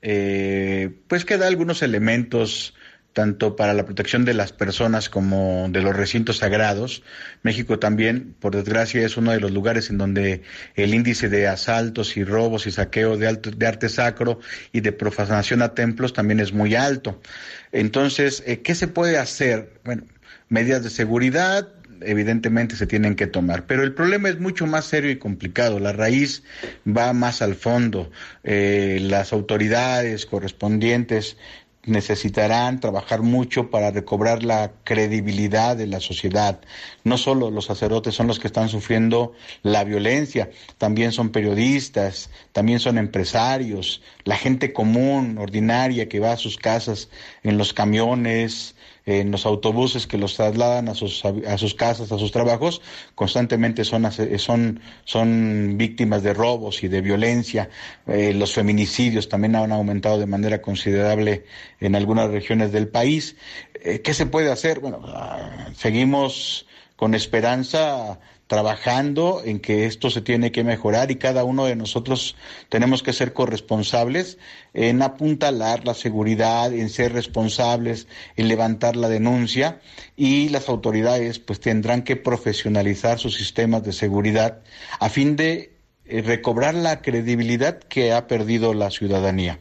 [0.00, 2.74] eh, pues que da algunos elementos
[3.16, 7.02] tanto para la protección de las personas como de los recintos sagrados.
[7.42, 10.42] México también, por desgracia, es uno de los lugares en donde
[10.74, 15.62] el índice de asaltos y robos y saqueo de, de arte sacro y de profanación
[15.62, 17.18] a templos también es muy alto.
[17.72, 19.80] Entonces, eh, ¿qué se puede hacer?
[19.82, 20.02] Bueno,
[20.50, 21.68] medidas de seguridad,
[22.02, 23.64] evidentemente se tienen que tomar.
[23.66, 25.78] Pero el problema es mucho más serio y complicado.
[25.78, 26.42] La raíz
[26.86, 28.10] va más al fondo.
[28.44, 31.38] Eh, las autoridades correspondientes
[31.86, 36.60] necesitarán trabajar mucho para recobrar la credibilidad de la sociedad.
[37.04, 42.80] No solo los sacerdotes son los que están sufriendo la violencia, también son periodistas, también
[42.80, 47.08] son empresarios, la gente común, ordinaria, que va a sus casas
[47.42, 48.74] en los camiones,
[49.06, 52.82] en los autobuses que los trasladan a sus, a sus casas, a sus trabajos,
[53.14, 57.70] constantemente son, son, son víctimas de robos y de violencia.
[58.08, 61.44] Eh, los feminicidios también han aumentado de manera considerable
[61.80, 63.36] en algunas regiones del país.
[63.74, 64.80] Eh, ¿Qué se puede hacer?
[64.80, 66.66] Bueno, ah, seguimos
[66.96, 72.36] con esperanza trabajando en que esto se tiene que mejorar y cada uno de nosotros
[72.68, 74.38] tenemos que ser corresponsables
[74.72, 78.06] en apuntalar la seguridad, en ser responsables,
[78.36, 79.80] en levantar la denuncia
[80.16, 84.62] y las autoridades pues tendrán que profesionalizar sus sistemas de seguridad
[85.00, 89.58] a fin de eh, recobrar la credibilidad que ha perdido la ciudadanía.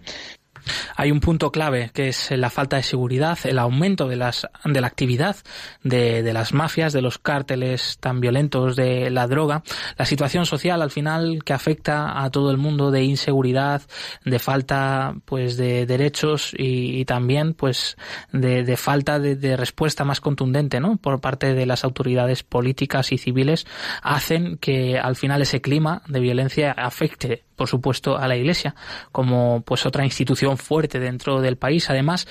[0.95, 4.81] Hay un punto clave que es la falta de seguridad, el aumento de, las, de
[4.81, 5.35] la actividad
[5.83, 9.63] de, de las mafias, de los cárteles tan violentos de la droga,
[9.97, 13.81] la situación social al final que afecta a todo el mundo de inseguridad,
[14.23, 17.97] de falta pues de derechos y, también pues
[18.31, 20.97] de, de falta de, de, respuesta más contundente ¿no?
[20.97, 23.67] por parte de las autoridades políticas y civiles
[24.01, 28.75] hacen que al final ese clima de violencia afecte por supuesto, a la Iglesia
[29.11, 31.89] como pues otra institución fuerte dentro del país.
[31.89, 32.27] Además,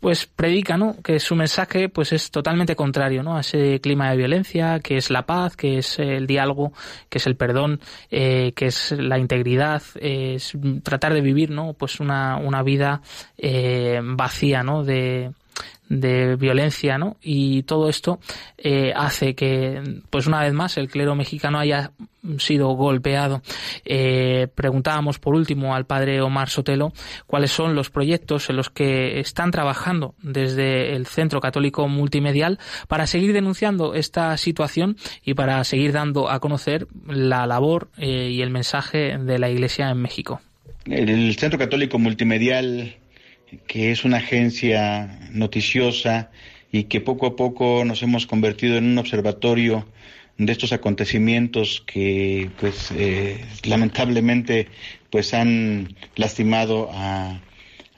[0.00, 0.96] pues predica, ¿no?
[1.02, 3.36] Que su mensaje pues es totalmente contrario, ¿no?
[3.36, 6.72] A ese clima de violencia, que es la paz, que es el diálogo,
[7.08, 11.74] que es el perdón, eh, que es la integridad, es tratar de vivir, ¿no?
[11.74, 13.00] Pues una, una vida
[13.36, 14.82] eh, vacía, ¿no?
[14.82, 15.30] De,
[15.92, 17.18] de violencia, ¿no?
[17.20, 18.18] Y todo esto
[18.56, 21.92] eh, hace que, pues una vez más, el clero mexicano haya
[22.38, 23.42] sido golpeado.
[23.84, 26.92] Eh, preguntábamos por último al padre Omar Sotelo
[27.26, 33.06] cuáles son los proyectos en los que están trabajando desde el Centro Católico Multimedial para
[33.06, 38.50] seguir denunciando esta situación y para seguir dando a conocer la labor eh, y el
[38.50, 40.40] mensaje de la Iglesia en México.
[40.86, 42.96] El Centro Católico Multimedial,
[43.66, 46.30] que es una agencia noticiosa
[46.70, 49.86] y que poco a poco nos hemos convertido en un observatorio
[50.38, 54.68] de estos acontecimientos que pues eh, lamentablemente
[55.10, 57.40] pues han lastimado a,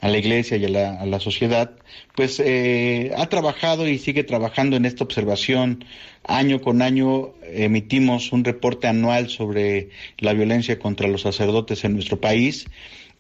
[0.01, 1.71] a la iglesia y a la, a la sociedad,
[2.15, 5.85] pues eh, ha trabajado y sigue trabajando en esta observación.
[6.27, 12.21] Año con año emitimos un reporte anual sobre la violencia contra los sacerdotes en nuestro
[12.21, 12.67] país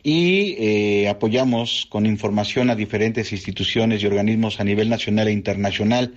[0.04, 6.14] y eh, apoyamos con información a diferentes instituciones y organismos a nivel nacional e internacional.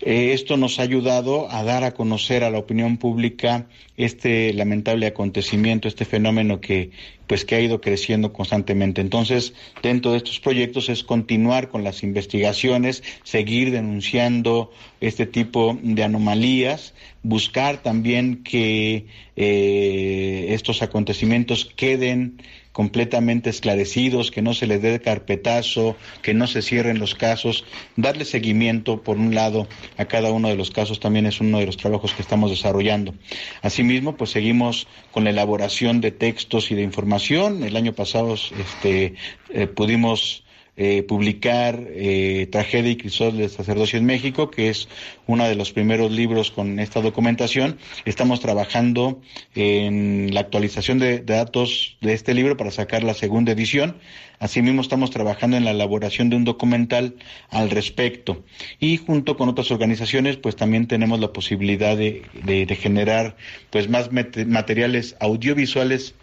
[0.00, 3.66] Eh, esto nos ha ayudado a dar a conocer a la opinión pública
[3.96, 6.92] este lamentable acontecimiento, este fenómeno que
[7.26, 9.00] pues que ha ido creciendo constantemente.
[9.00, 14.70] Entonces, dentro de estos proyectos es continuar con las investigaciones, seguir denunciando
[15.00, 19.06] este tipo de anomalías, buscar también que
[19.36, 22.40] eh, estos acontecimientos queden
[22.78, 27.64] completamente esclarecidos, que no se les dé carpetazo, que no se cierren los casos,
[27.96, 29.66] darle seguimiento, por un lado,
[29.96, 33.14] a cada uno de los casos también es uno de los trabajos que estamos desarrollando.
[33.62, 37.64] Asimismo, pues seguimos con la elaboración de textos y de información.
[37.64, 39.16] El año pasado este,
[39.50, 40.44] eh, pudimos
[40.80, 44.88] eh, publicar eh, Tragedia y Crisol del Sacerdocio en México, que es
[45.26, 47.78] uno de los primeros libros con esta documentación.
[48.04, 49.20] Estamos trabajando
[49.56, 53.96] en la actualización de, datos de este libro para sacar la segunda edición.
[54.38, 57.16] Asimismo, estamos trabajando en la elaboración de un documental
[57.50, 58.44] al respecto.
[58.78, 63.36] Y junto con otras organizaciones, pues también tenemos la posibilidad de, de, de generar
[63.70, 66.14] pues más materiales audiovisuales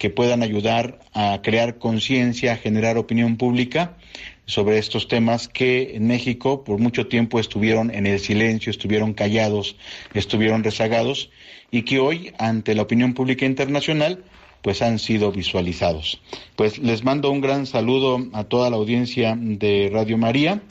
[0.00, 3.98] que puedan ayudar a crear conciencia, a generar opinión pública
[4.46, 9.76] sobre estos temas que en México por mucho tiempo estuvieron en el silencio, estuvieron callados,
[10.14, 11.30] estuvieron rezagados
[11.70, 14.24] y que hoy ante la opinión pública internacional
[14.62, 16.22] pues han sido visualizados.
[16.56, 20.62] Pues les mando un gran saludo a toda la audiencia de Radio María.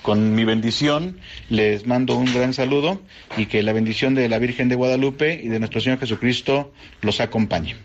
[0.00, 1.18] Con mi bendición
[1.50, 3.02] les mando un gran saludo
[3.36, 6.72] y que la bendición de la Virgen de Guadalupe y de nuestro Señor Jesucristo
[7.02, 7.76] los acompañe.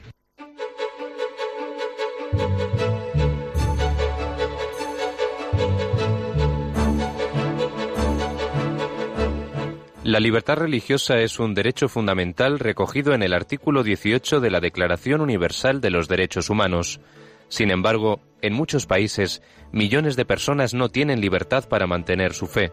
[10.13, 15.21] La libertad religiosa es un derecho fundamental recogido en el artículo 18 de la Declaración
[15.21, 16.99] Universal de los Derechos Humanos.
[17.47, 19.41] Sin embargo, en muchos países,
[19.71, 22.71] millones de personas no tienen libertad para mantener su fe.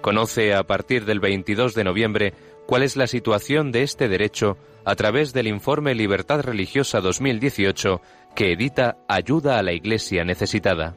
[0.00, 2.32] Conoce a partir del 22 de noviembre
[2.66, 8.00] cuál es la situación de este derecho a través del informe Libertad Religiosa 2018
[8.34, 10.96] que edita Ayuda a la Iglesia Necesitada.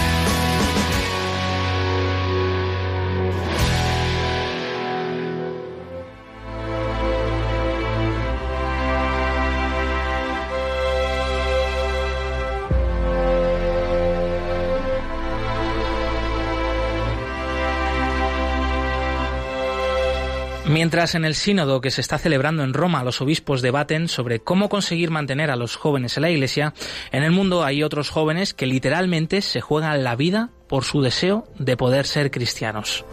[20.71, 24.69] Mientras en el sínodo que se está celebrando en Roma los obispos debaten sobre cómo
[24.69, 26.73] conseguir mantener a los jóvenes en la Iglesia,
[27.11, 31.43] en el mundo hay otros jóvenes que literalmente se juegan la vida por su deseo
[31.59, 33.03] de poder ser cristianos.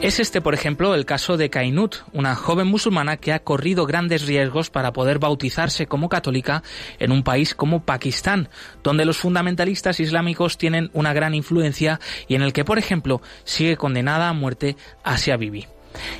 [0.00, 4.26] Es este, por ejemplo, el caso de Kainut, una joven musulmana que ha corrido grandes
[4.26, 6.62] riesgos para poder bautizarse como católica
[7.00, 8.48] en un país como Pakistán,
[8.84, 13.76] donde los fundamentalistas islámicos tienen una gran influencia y en el que, por ejemplo, sigue
[13.76, 15.66] condenada a muerte Asia Bibi.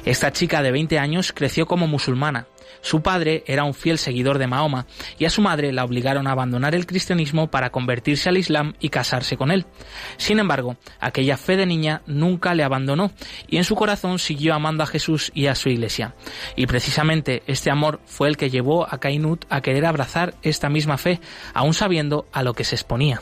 [0.04, 2.48] Esta chica de 20 años creció como musulmana,
[2.80, 4.86] su padre era un fiel seguidor de Mahoma
[5.18, 8.88] y a su madre la obligaron a abandonar el cristianismo para convertirse al Islam y
[8.88, 9.66] casarse con él.
[10.16, 13.12] Sin embargo, aquella fe de niña nunca le abandonó
[13.46, 16.14] y en su corazón siguió amando a Jesús y a su iglesia.
[16.56, 20.98] Y precisamente este amor fue el que llevó a Kainut a querer abrazar esta misma
[20.98, 21.20] fe,
[21.54, 23.20] aun sabiendo a lo que se exponía.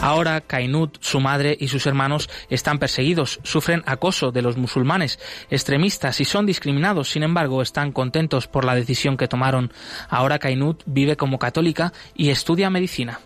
[0.00, 5.18] Ahora Kainut, su madre y sus hermanos están perseguidos, sufren acoso de los musulmanes
[5.50, 7.10] extremistas y son discriminados.
[7.10, 9.72] Sin embargo, están contentos por la decisión que tomaron.
[10.08, 13.20] Ahora Kainut vive como católica y estudia medicina.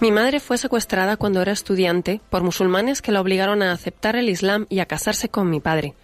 [0.00, 4.30] Mi madre fue secuestrada cuando era estudiante por musulmanes que la obligaron a aceptar el
[4.30, 5.94] Islam y a casarse con mi padre.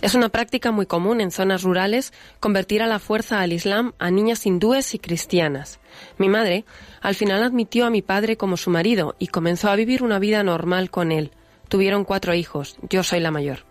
[0.00, 4.10] Es una práctica muy común en zonas rurales convertir a la fuerza al Islam a
[4.10, 5.80] niñas hindúes y cristianas.
[6.18, 6.64] Mi madre
[7.00, 10.42] al final admitió a mi padre como su marido y comenzó a vivir una vida
[10.42, 11.30] normal con él.
[11.68, 13.64] Tuvieron cuatro hijos, yo soy la mayor.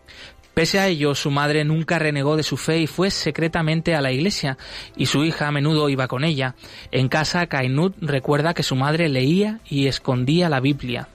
[0.56, 4.14] Pese a ello, su madre nunca renegó de su fe y fue secretamente a la
[4.14, 4.58] iglesia,
[4.96, 6.56] y su hija a menudo iba con ella.
[6.92, 11.10] En casa, Kainut recuerda que su madre leía y escondía la Biblia.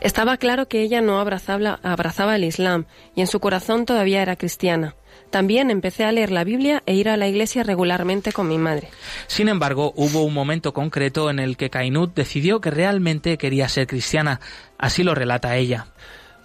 [0.00, 4.36] Estaba claro que ella no abrazaba, abrazaba el Islam y en su corazón todavía era
[4.36, 4.94] cristiana.
[5.30, 8.88] También empecé a leer la Biblia e ir a la iglesia regularmente con mi madre.
[9.26, 13.86] Sin embargo, hubo un momento concreto en el que Kainut decidió que realmente quería ser
[13.86, 14.40] cristiana.
[14.78, 15.86] Así lo relata ella.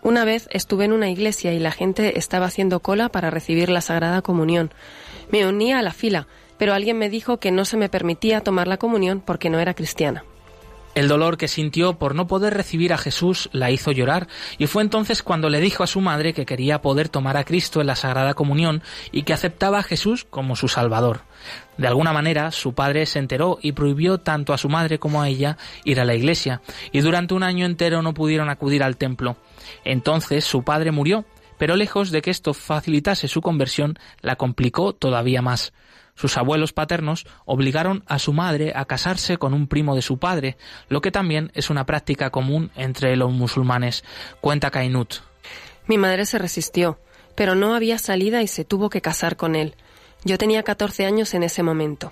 [0.01, 3.79] Una vez estuve en una iglesia y la gente estaba haciendo cola para recibir la
[3.79, 4.73] Sagrada Comunión.
[5.31, 8.67] Me unía a la fila, pero alguien me dijo que no se me permitía tomar
[8.67, 10.25] la comunión porque no era cristiana.
[10.95, 14.27] El dolor que sintió por no poder recibir a Jesús la hizo llorar
[14.59, 17.81] y fue entonces cuando le dijo a su madre que quería poder tomar a Cristo
[17.81, 21.21] en la Sagrada Comunión y que aceptaba a Jesús como su Salvador.
[21.77, 25.29] De alguna manera, su padre se enteró y prohibió tanto a su madre como a
[25.29, 29.35] ella ir a la iglesia, y durante un año entero no pudieron acudir al templo.
[29.83, 31.25] Entonces su padre murió,
[31.57, 35.73] pero lejos de que esto facilitase su conversión, la complicó todavía más.
[36.15, 40.57] Sus abuelos paternos obligaron a su madre a casarse con un primo de su padre,
[40.89, 44.03] lo que también es una práctica común entre los musulmanes,
[44.41, 45.15] cuenta Kainut.
[45.87, 46.99] Mi madre se resistió,
[47.35, 49.75] pero no había salida y se tuvo que casar con él.
[50.23, 52.11] Yo tenía 14 años en ese momento.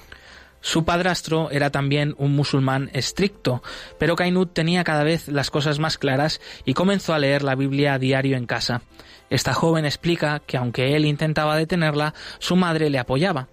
[0.64, 3.64] Su padrastro era también un musulmán estricto,
[3.98, 7.96] pero Kainut tenía cada vez las cosas más claras y comenzó a leer la Biblia
[7.96, 8.84] a diario en casa.
[9.32, 13.48] Esta joven explica que aunque él intentaba detenerla, su madre le apoyaba.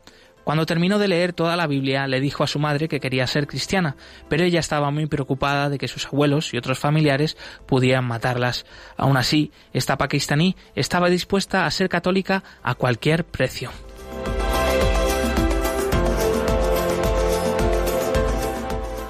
[0.48, 3.46] Cuando terminó de leer toda la Biblia, le dijo a su madre que quería ser
[3.46, 3.96] cristiana,
[4.30, 7.36] pero ella estaba muy preocupada de que sus abuelos y otros familiares
[7.66, 8.64] pudieran matarlas.
[8.96, 13.70] Aún así, esta pakistaní estaba dispuesta a ser católica a cualquier precio.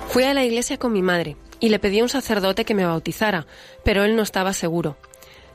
[0.09, 2.85] Fui a la iglesia con mi madre y le pedí a un sacerdote que me
[2.85, 3.47] bautizara,
[3.85, 4.97] pero él no estaba seguro.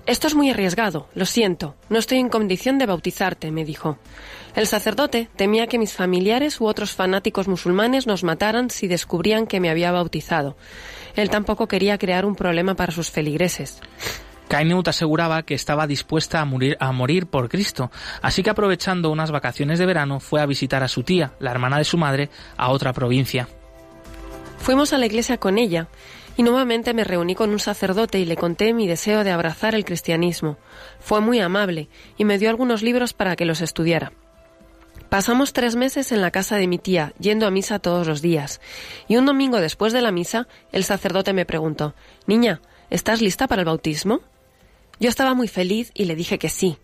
[0.06, 3.97] Esto es muy arriesgado, lo siento, no estoy en condición de bautizarte, me dijo.
[4.54, 9.62] El sacerdote temía que mis familiares u otros fanáticos musulmanes nos mataran si descubrían que
[9.62, 10.58] me había bautizado.
[11.16, 13.80] Él tampoco quería crear un problema para sus feligreses.
[14.49, 17.89] Kainut aseguraba que estaba dispuesta a morir, a morir por Cristo,
[18.22, 21.78] así que aprovechando unas vacaciones de verano fue a visitar a su tía, la hermana
[21.78, 23.47] de su madre, a otra provincia.
[24.58, 25.88] Fuimos a la iglesia con ella
[26.36, 29.86] y nuevamente me reuní con un sacerdote y le conté mi deseo de abrazar el
[29.86, 30.58] cristianismo.
[31.00, 34.14] Fue muy amable y me dio algunos libros para que los estudiara.
[35.10, 38.62] Pasamos tres meses en la casa de mi tía, yendo a misa todos los días.
[39.08, 41.94] Y un domingo después de la misa, el sacerdote me preguntó,
[42.26, 44.22] Niña, ¿estás lista para el bautismo?
[45.00, 46.78] Yo estaba muy feliz y le dije que sí.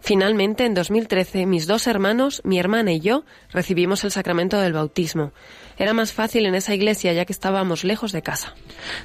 [0.00, 5.32] Finalmente, en 2013, mis dos hermanos, mi hermana y yo, recibimos el sacramento del bautismo.
[5.78, 8.54] Era más fácil en esa iglesia ya que estábamos lejos de casa.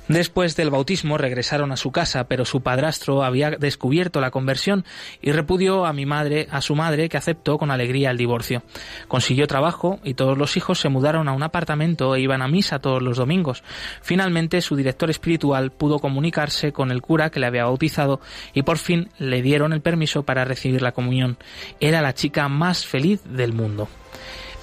[0.07, 4.85] Después del bautismo regresaron a su casa, pero su padrastro había descubierto la conversión
[5.21, 8.63] y repudió a mi madre, a su madre, que aceptó con alegría el divorcio.
[9.07, 12.79] Consiguió trabajo y todos los hijos se mudaron a un apartamento e iban a misa
[12.79, 13.63] todos los domingos.
[14.01, 18.19] Finalmente, su director espiritual pudo comunicarse con el cura que le había bautizado
[18.53, 21.37] y por fin le dieron el permiso para recibir la comunión.
[21.79, 23.87] Era la chica más feliz del mundo.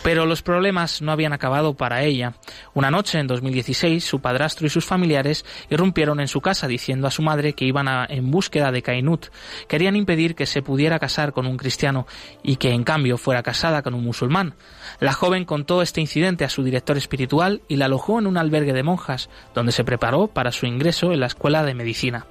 [0.04, 2.34] Pero los problemas no habían acabado para ella.
[2.74, 7.10] Una noche, en 2016, su padrastro y sus familiares irrumpieron en su casa diciendo a
[7.10, 9.28] su madre que iban a, en búsqueda de Kainut.
[9.66, 12.06] Querían impedir que se pudiera casar con un cristiano
[12.42, 14.56] y que, en cambio, fuera casada con un musulmán.
[15.00, 18.74] La joven contó este incidente a su director espiritual y la alojó en un albergue
[18.74, 22.26] de monjas, donde se preparó para su ingreso en la escuela de medicina.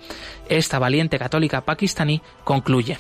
[0.48, 3.00] Esta valiente católica pakistaní concluye.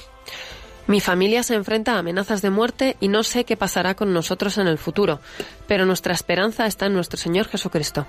[0.85, 4.57] Mi familia se enfrenta a amenazas de muerte y no sé qué pasará con nosotros
[4.57, 5.21] en el futuro,
[5.65, 8.05] pero nuestra esperanza está en nuestro Señor Jesucristo.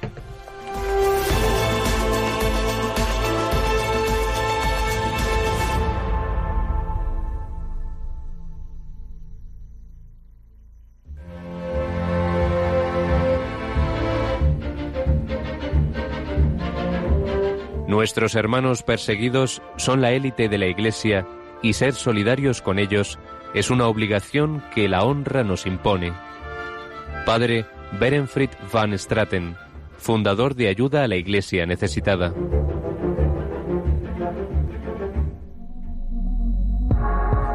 [17.87, 21.25] Nuestros hermanos perseguidos son la élite de la Iglesia
[21.63, 23.19] y ser solidarios con ellos
[23.55, 26.13] es una obligación que la honra nos impone.
[27.25, 27.67] Padre
[27.99, 29.57] Berenfried van Straten,
[29.97, 32.35] fundador de Ayuda a la Iglesia Necesitada.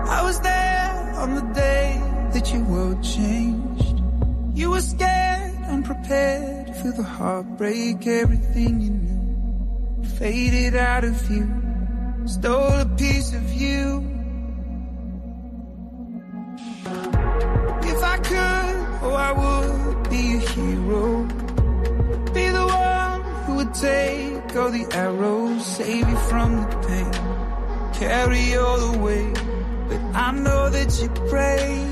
[0.06, 2.02] I was there on the day
[2.34, 4.02] that your world changed.
[4.56, 9.20] You were scared, unprepared for the heartbreak, everything you knew
[10.20, 11.48] faded out of you,
[12.26, 14.04] stole a piece of you.
[17.92, 21.24] If I could, oh, I would be a hero.
[22.34, 27.12] Be the one who would take all the arrows, save you from the pain,
[27.94, 29.42] carry all the weight.
[29.90, 31.89] But I know that you're brave.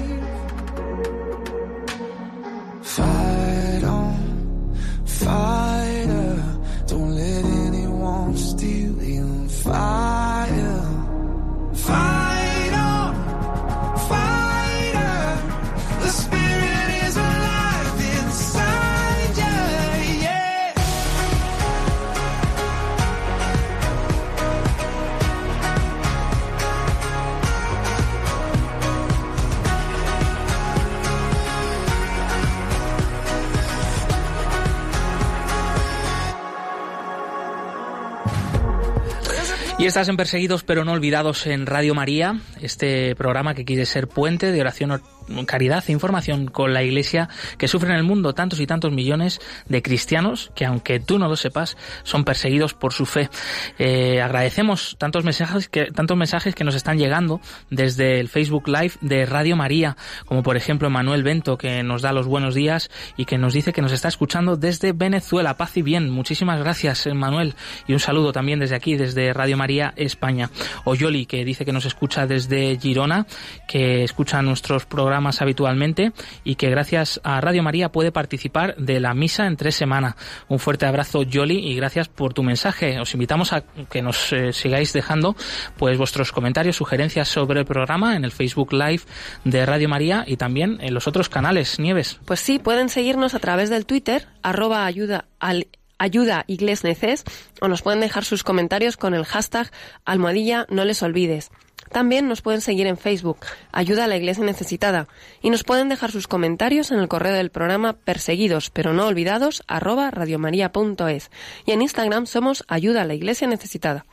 [39.98, 44.52] Estás en Perseguidos pero no olvidados en Radio María, este programa que quiere ser puente
[44.52, 45.02] de oración,
[45.46, 49.40] caridad e información con la Iglesia que sufre en el mundo tantos y tantos millones
[49.68, 53.30] de cristianos que aunque tú no lo sepas son perseguidos por su fe.
[53.78, 58.94] Eh, agradecemos tantos mensajes que tantos mensajes que nos están llegando desde el Facebook Live
[59.02, 63.26] de Radio María, como por ejemplo Manuel Bento que nos da los buenos días y
[63.26, 65.58] que nos dice que nos está escuchando desde Venezuela.
[65.58, 66.10] Paz y bien.
[66.10, 67.56] Muchísimas gracias Manuel
[67.88, 70.50] y un saludo también desde aquí desde Radio María España.
[70.86, 73.26] O Yoli, que dice que nos escucha desde Girona,
[73.68, 76.12] que escucha nuestros programas habitualmente
[76.44, 80.16] y que gracias a Radio María puede participar de la misa en tres semanas.
[80.48, 83.00] Un fuerte abrazo, Yoli, y gracias por tu mensaje.
[83.00, 85.36] Os invitamos a que nos eh, sigáis dejando
[85.78, 89.02] pues vuestros comentarios, sugerencias sobre el programa en el Facebook Live
[89.44, 91.80] de Radio María y también en los otros canales.
[91.80, 92.20] Nieves.
[92.26, 95.68] Pues sí, pueden seguirnos a través del Twitter, arroba ayuda al
[96.00, 97.24] ayuda Igles Neces,
[97.60, 99.72] o nos pueden dejar sus comentarios con el hashtag
[100.06, 101.50] almohadilla no les olvides.
[101.92, 103.40] También nos pueden seguir en Facebook,
[103.72, 105.08] Ayuda a la Iglesia Necesitada,
[105.42, 109.64] y nos pueden dejar sus comentarios en el correo del programa perseguidos pero no olvidados
[109.68, 111.32] arroba radiomaria.es.
[111.66, 114.06] Y en Instagram somos Ayuda a la Iglesia Necesitada.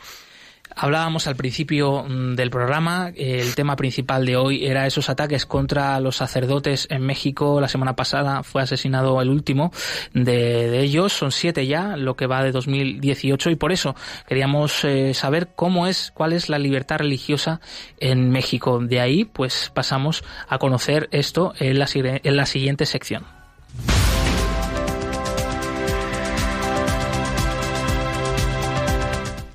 [0.76, 6.00] Hablábamos al principio mm, del programa, el tema principal de hoy era esos ataques contra
[6.00, 7.60] los sacerdotes en México.
[7.60, 9.72] La semana pasada fue asesinado el último
[10.14, 13.94] de, ellos, son siete ya, lo que va de 2018, y por eso
[14.26, 17.60] queríamos eh, saber cómo es, cuál es la libertad religiosa
[17.98, 18.80] en México.
[18.80, 23.24] De ahí, pues pasamos a conocer esto en la, en la siguiente sección.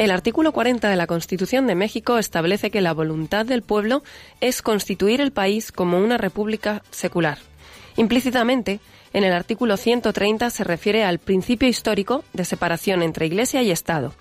[0.00, 4.02] El artículo 40 de la Constitución de México establece que la voluntad del pueblo
[4.40, 7.36] es constituir el país como una república secular.
[7.98, 8.80] Implícitamente,
[9.12, 14.14] en el artículo 130 se refiere al principio histórico de separación entre Iglesia y Estado.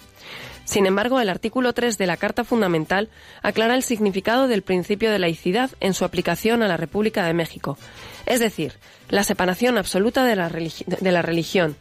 [0.65, 3.07] Sin embargo, el artículo 3 de la Carta Fundamental
[3.41, 7.77] aclara el significado del principio de laicidad en su aplicación a la República de México,
[8.25, 8.73] es decir,
[9.07, 11.77] la separación absoluta de la, de la religión.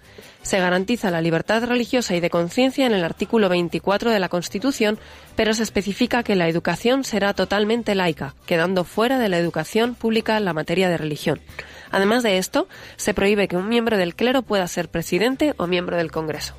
[0.49, 4.99] Se garantiza la libertad religiosa y de conciencia en el artículo 24 de la Constitución,
[5.36, 10.40] pero se especifica que la educación será totalmente laica, quedando fuera de la educación pública
[10.40, 11.38] la materia de religión.
[11.90, 15.99] Además de esto, se prohíbe que un miembro del clero pueda ser presidente o miembro
[15.99, 16.55] del Congreso.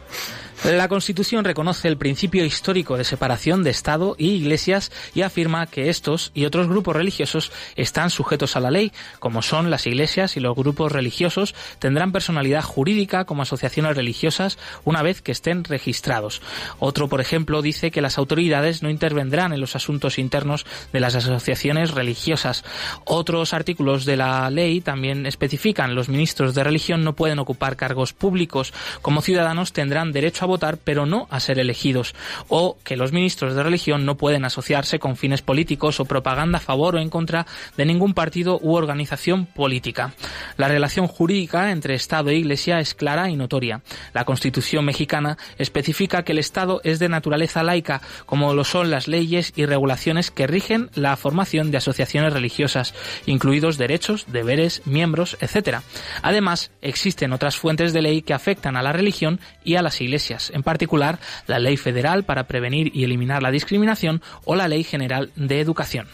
[0.65, 5.89] La Constitución reconoce el principio histórico de separación de Estado y Iglesias y afirma que
[5.89, 10.41] estos y otros grupos religiosos están sujetos a la ley, como son las iglesias y
[10.41, 16.41] los grupos religiosos tendrán personalidad jurídica como asociaciones religiosas una vez que estén registrados.
[16.77, 21.15] Otro, por ejemplo, dice que las autoridades no intervendrán en los asuntos internos de las
[21.15, 22.65] asociaciones religiosas.
[23.05, 28.11] Otros artículos de la ley también especifican los ministros de religión no pueden ocupar cargos
[28.11, 28.73] públicos.
[29.01, 32.13] Como ciudadanos tendrán derecho a votar pero no a ser elegidos,
[32.49, 36.61] o que los ministros de religión no pueden asociarse con fines políticos o propaganda a
[36.61, 37.45] favor o en contra
[37.77, 40.13] de ningún partido u organización política.
[40.57, 43.81] La relación jurídica entre Estado e Iglesia es clara y notoria.
[44.13, 49.07] La Constitución mexicana especifica que el Estado es de naturaleza laica, como lo son las
[49.07, 52.93] leyes y regulaciones que rigen la formación de asociaciones religiosas,
[53.25, 55.79] incluidos derechos, deberes, miembros, etc.
[56.21, 60.38] Además, existen otras fuentes de ley que afectan a la religión y a las iglesias,
[60.53, 65.31] en particular la Ley Federal para prevenir y eliminar la discriminación o la Ley General
[65.35, 66.07] de Educación.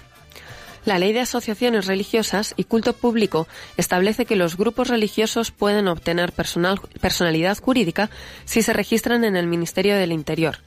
[0.86, 6.32] La Ley de Asociaciones Religiosas y Culto Público establece que los grupos religiosos pueden obtener
[6.32, 8.12] personal, personalidad jurídica
[8.46, 10.60] si se registran en el Ministerio del Interior.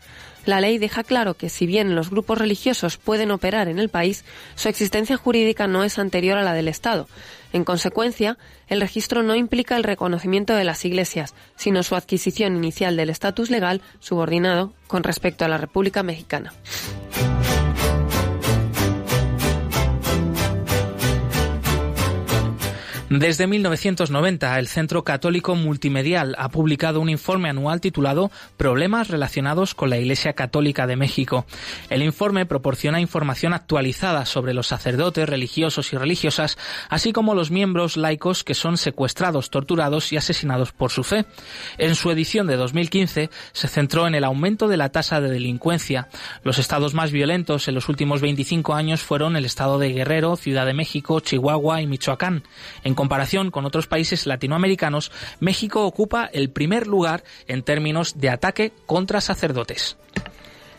[0.45, 4.25] La ley deja claro que si bien los grupos religiosos pueden operar en el país,
[4.57, 7.07] su existencia jurídica no es anterior a la del Estado.
[7.53, 8.37] En consecuencia,
[8.69, 13.51] el registro no implica el reconocimiento de las iglesias, sino su adquisición inicial del estatus
[13.51, 16.53] legal subordinado con respecto a la República Mexicana.
[23.11, 29.89] Desde 1990, el Centro Católico Multimedial ha publicado un informe anual titulado Problemas relacionados con
[29.89, 31.47] la Iglesia Católica de México.
[31.89, 36.59] El informe proporciona información actualizada sobre los sacerdotes religiosos y religiosas,
[36.91, 41.25] así como los miembros laicos que son secuestrados, torturados y asesinados por su fe.
[41.79, 46.09] En su edición de 2015 se centró en el aumento de la tasa de delincuencia.
[46.43, 50.67] Los estados más violentos en los últimos 25 años fueron el estado de Guerrero, Ciudad
[50.67, 52.43] de México, Chihuahua y Michoacán.
[52.85, 58.73] En comparación con otros países latinoamericanos, México ocupa el primer lugar en términos de ataque
[58.87, 59.97] contra sacerdotes.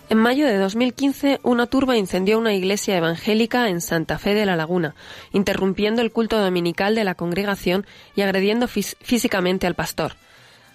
[0.10, 4.58] En mayo de 2015, una turba incendió una iglesia evangélica en Santa Fe de la
[4.58, 4.96] Laguna,
[5.32, 7.86] interrumpiendo el culto dominical de la congregación
[8.18, 10.18] y agrediendo físicamente al pastor.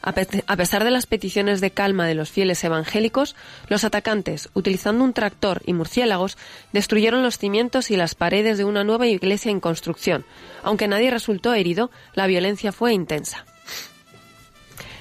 [0.05, 3.34] A pesar de las peticiones de calma de los fieles evangélicos,
[3.68, 6.36] los atacantes, utilizando un tractor y murciélagos,
[6.72, 10.26] destruyeron los cimientos y las paredes de una nueva iglesia en construcción.
[10.62, 13.46] Aunque nadie resultó herido, la violencia fue intensa.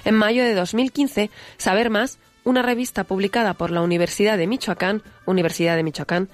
[0.06, 5.76] En mayo de 2015, Saber Más, una revista publicada por la Universidad de Michoacán, Universidad
[5.76, 6.30] de Michoacán,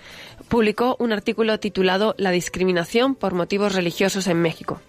[0.48, 4.80] publicó un artículo titulado La discriminación por motivos religiosos en México.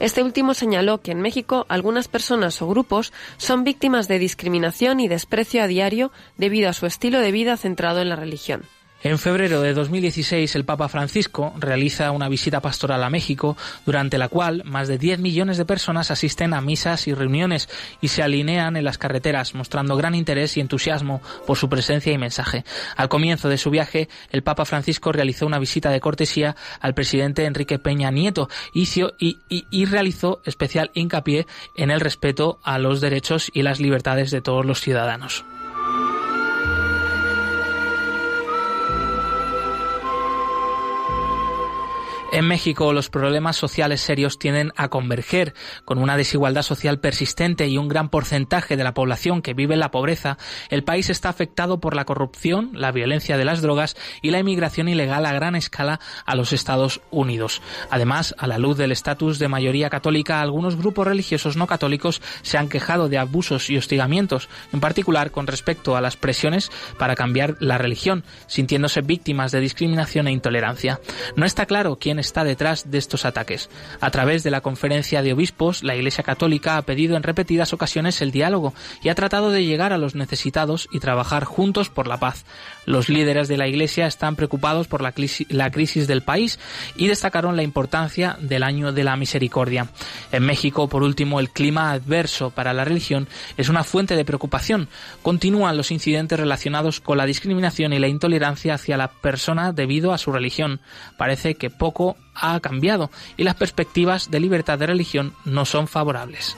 [0.00, 5.08] Este último señaló que en México algunas personas o grupos son víctimas de discriminación y
[5.08, 8.62] desprecio a diario debido a su estilo de vida centrado en la religión.
[9.02, 14.28] En febrero de 2016, el Papa Francisco realiza una visita pastoral a México, durante la
[14.28, 17.70] cual más de 10 millones de personas asisten a misas y reuniones
[18.02, 22.18] y se alinean en las carreteras, mostrando gran interés y entusiasmo por su presencia y
[22.18, 22.64] mensaje.
[22.94, 27.46] Al comienzo de su viaje, el Papa Francisco realizó una visita de cortesía al presidente
[27.46, 28.86] Enrique Peña Nieto y,
[29.48, 34.66] y realizó especial hincapié en el respeto a los derechos y las libertades de todos
[34.66, 35.46] los ciudadanos.
[42.40, 45.52] En México los problemas sociales serios tienden a converger,
[45.84, 49.80] con una desigualdad social persistente y un gran porcentaje de la población que vive en
[49.80, 50.38] la pobreza,
[50.70, 54.88] el país está afectado por la corrupción, la violencia de las drogas y la inmigración
[54.88, 57.60] ilegal a gran escala a los Estados Unidos.
[57.90, 62.56] Además, a la luz del estatus de mayoría católica, algunos grupos religiosos no católicos se
[62.56, 67.58] han quejado de abusos y hostigamientos, en particular con respecto a las presiones para cambiar
[67.60, 71.00] la religión, sintiéndose víctimas de discriminación e intolerancia.
[71.36, 73.68] No está claro quién está detrás de estos ataques.
[74.00, 78.22] A través de la conferencia de obispos, la Iglesia Católica ha pedido en repetidas ocasiones
[78.22, 78.72] el diálogo
[79.02, 82.44] y ha tratado de llegar a los necesitados y trabajar juntos por la paz.
[82.86, 86.58] Los líderes de la Iglesia están preocupados por la crisis, del país
[86.96, 89.88] y destacaron la importancia del año de la misericordia.
[90.32, 94.88] En México, por último, el clima adverso para la religión es una fuente de preocupación.
[95.22, 100.18] Continúan los incidentes relacionados con la discriminación y la intolerancia hacia la persona debido a
[100.18, 100.80] su religión.
[101.16, 106.56] Parece que poco ha cambiado y las perspectivas de libertad de religión no son favorables.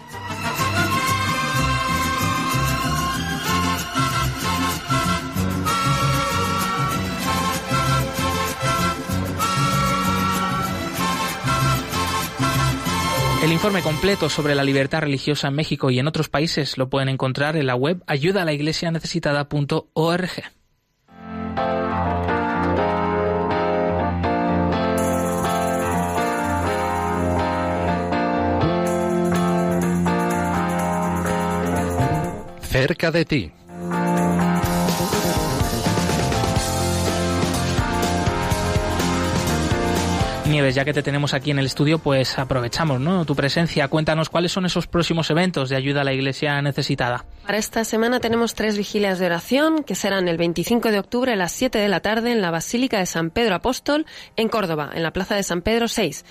[13.43, 17.09] El informe completo sobre la libertad religiosa en México y en otros países lo pueden
[17.09, 20.31] encontrar en la web ayudalaiglesianecesitada.org.
[32.73, 33.53] cerca de ti.
[40.53, 43.25] Nieves, ya que te tenemos aquí en el estudio, pues aprovechamos ¿no?
[43.25, 43.89] tu presencia.
[43.89, 47.25] Cuéntanos cuáles son esos próximos eventos de ayuda a la iglesia necesitada.
[47.47, 51.37] Para esta semana tenemos tres vigilias de oración que serán el 25 de octubre a
[51.37, 54.05] las 7 de la tarde en la Basílica de San Pedro Apóstol
[54.37, 56.23] en Córdoba, en la Plaza de San Pedro 6.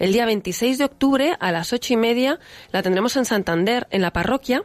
[0.00, 2.40] El día 26 de octubre a las 8 y media
[2.72, 4.64] la tendremos en Santander, en la parroquia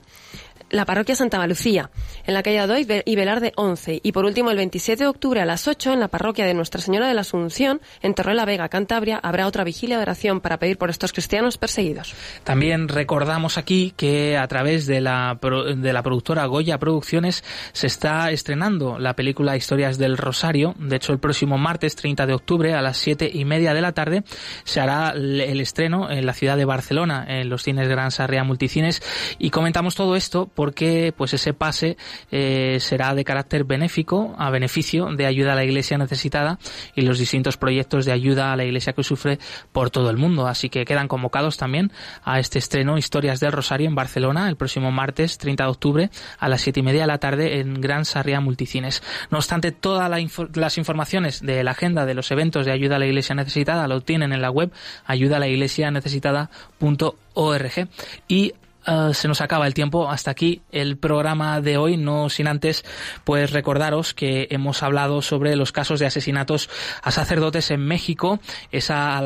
[0.74, 1.92] la parroquia Santa Lucía,
[2.26, 4.02] en la calle Adoy y Velarde 11.
[4.04, 6.82] Y por último, el 27 de octubre a las 8, en la parroquia de Nuestra
[6.82, 10.80] Señora de la Asunción, en Torrela Vega, Cantabria, habrá otra vigilia de oración para pedir
[10.80, 12.16] por estos cristianos perseguidos.
[12.44, 15.38] También recordamos aquí que a través de la,
[15.76, 20.74] de la productora Goya Producciones se está estrenando la película Historias del Rosario.
[20.80, 23.92] De hecho, el próximo martes 30 de octubre a las 7 y media de la
[23.92, 24.24] tarde
[24.64, 29.04] se hará el estreno en la ciudad de Barcelona, en los cines Gran Sarria Multicines.
[29.38, 31.98] Y comentamos todo esto porque pues ese pase
[32.32, 36.58] eh, será de carácter benéfico, a beneficio de ayuda a la Iglesia necesitada
[36.96, 39.40] y los distintos proyectos de ayuda a la Iglesia que sufre
[39.74, 40.48] por todo el mundo.
[40.48, 41.92] Así que quedan convocados también
[42.24, 46.10] a este estreno Historias del Rosario en Barcelona el próximo martes 30 de octubre
[46.40, 49.04] a las siete y media de la tarde en Gran Sarria Multicines.
[49.32, 50.10] No obstante, todas
[50.54, 54.00] las informaciones de la agenda de los eventos de ayuda a la Iglesia necesitada lo
[54.00, 54.72] tienen en la web
[55.06, 57.90] ayuda a la iglesia necesitada.org
[58.30, 58.54] y
[58.86, 60.10] Ah, se nos acaba el tiempo.
[60.10, 62.84] Hasta aquí el programa de hoy, no sin antes
[63.24, 66.70] pues recordaros que hemos hablado sobre los casos de asesinatos
[67.02, 68.40] a sacerdotes en México,
[68.72, 69.22] esa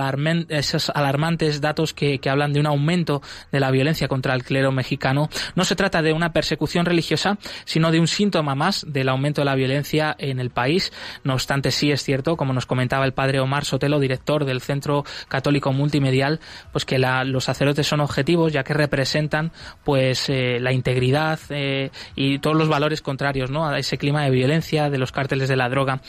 [0.49, 4.71] esos alarmantes datos que, que hablan de un aumento de la violencia contra el clero
[4.71, 5.29] mexicano.
[5.55, 9.45] No se trata de una persecución religiosa, sino de un síntoma más del aumento de
[9.45, 10.93] la violencia en el país.
[11.23, 15.03] No obstante, sí es cierto, como nos comentaba el padre Omar Sotelo, director del Centro
[15.27, 16.39] Católico Multimedial,
[16.71, 19.46] pues que la, los sacerdotes son objetivos ya que representan
[19.83, 23.67] pues eh, la integridad eh, y todos los valores contrarios ¿no?
[23.67, 26.01] a ese clima de violencia de los cárteles de la droga.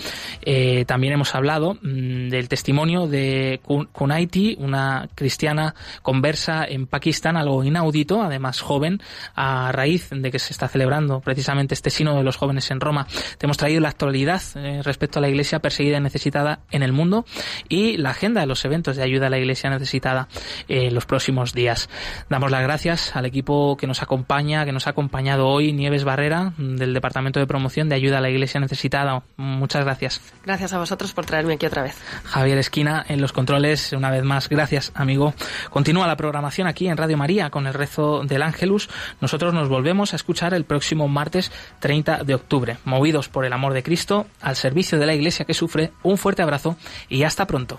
[0.43, 3.61] Eh, también hemos hablado mm, del testimonio de
[3.93, 9.01] Kunaiti, una cristiana conversa en Pakistán, algo inaudito, además joven,
[9.34, 13.07] a raíz de que se está celebrando precisamente este sino de los jóvenes en Roma.
[13.39, 14.43] Te hemos traído la actualidad
[14.82, 17.24] respecto a la iglesia perseguida y necesitada en el mundo
[17.68, 20.28] y la agenda de los eventos de ayuda a la iglesia necesitada
[20.68, 21.89] en los próximos días.
[22.28, 26.53] Damos las gracias al equipo que nos acompaña, que nos ha acompañado hoy, Nieves Barrera,
[26.59, 29.22] del Departamento de Promoción de Ayuda a la Iglesia Necesitada.
[29.37, 30.20] Muchas gracias.
[30.45, 31.97] Gracias a vosotros por traerme aquí otra vez.
[32.24, 34.49] Javier Esquina en los controles, una vez más.
[34.49, 35.35] Gracias, amigo.
[35.70, 38.89] Continúa la programación aquí en Radio María con el rezo del Ángelus.
[39.20, 42.79] Nosotros nos volvemos a escuchar el próximo martes 30 de octubre.
[42.85, 46.43] Movidos por el amor de Cristo, al servicio de la Iglesia que sufre, un fuerte
[46.43, 46.76] abrazo
[47.09, 47.79] y hasta pronto.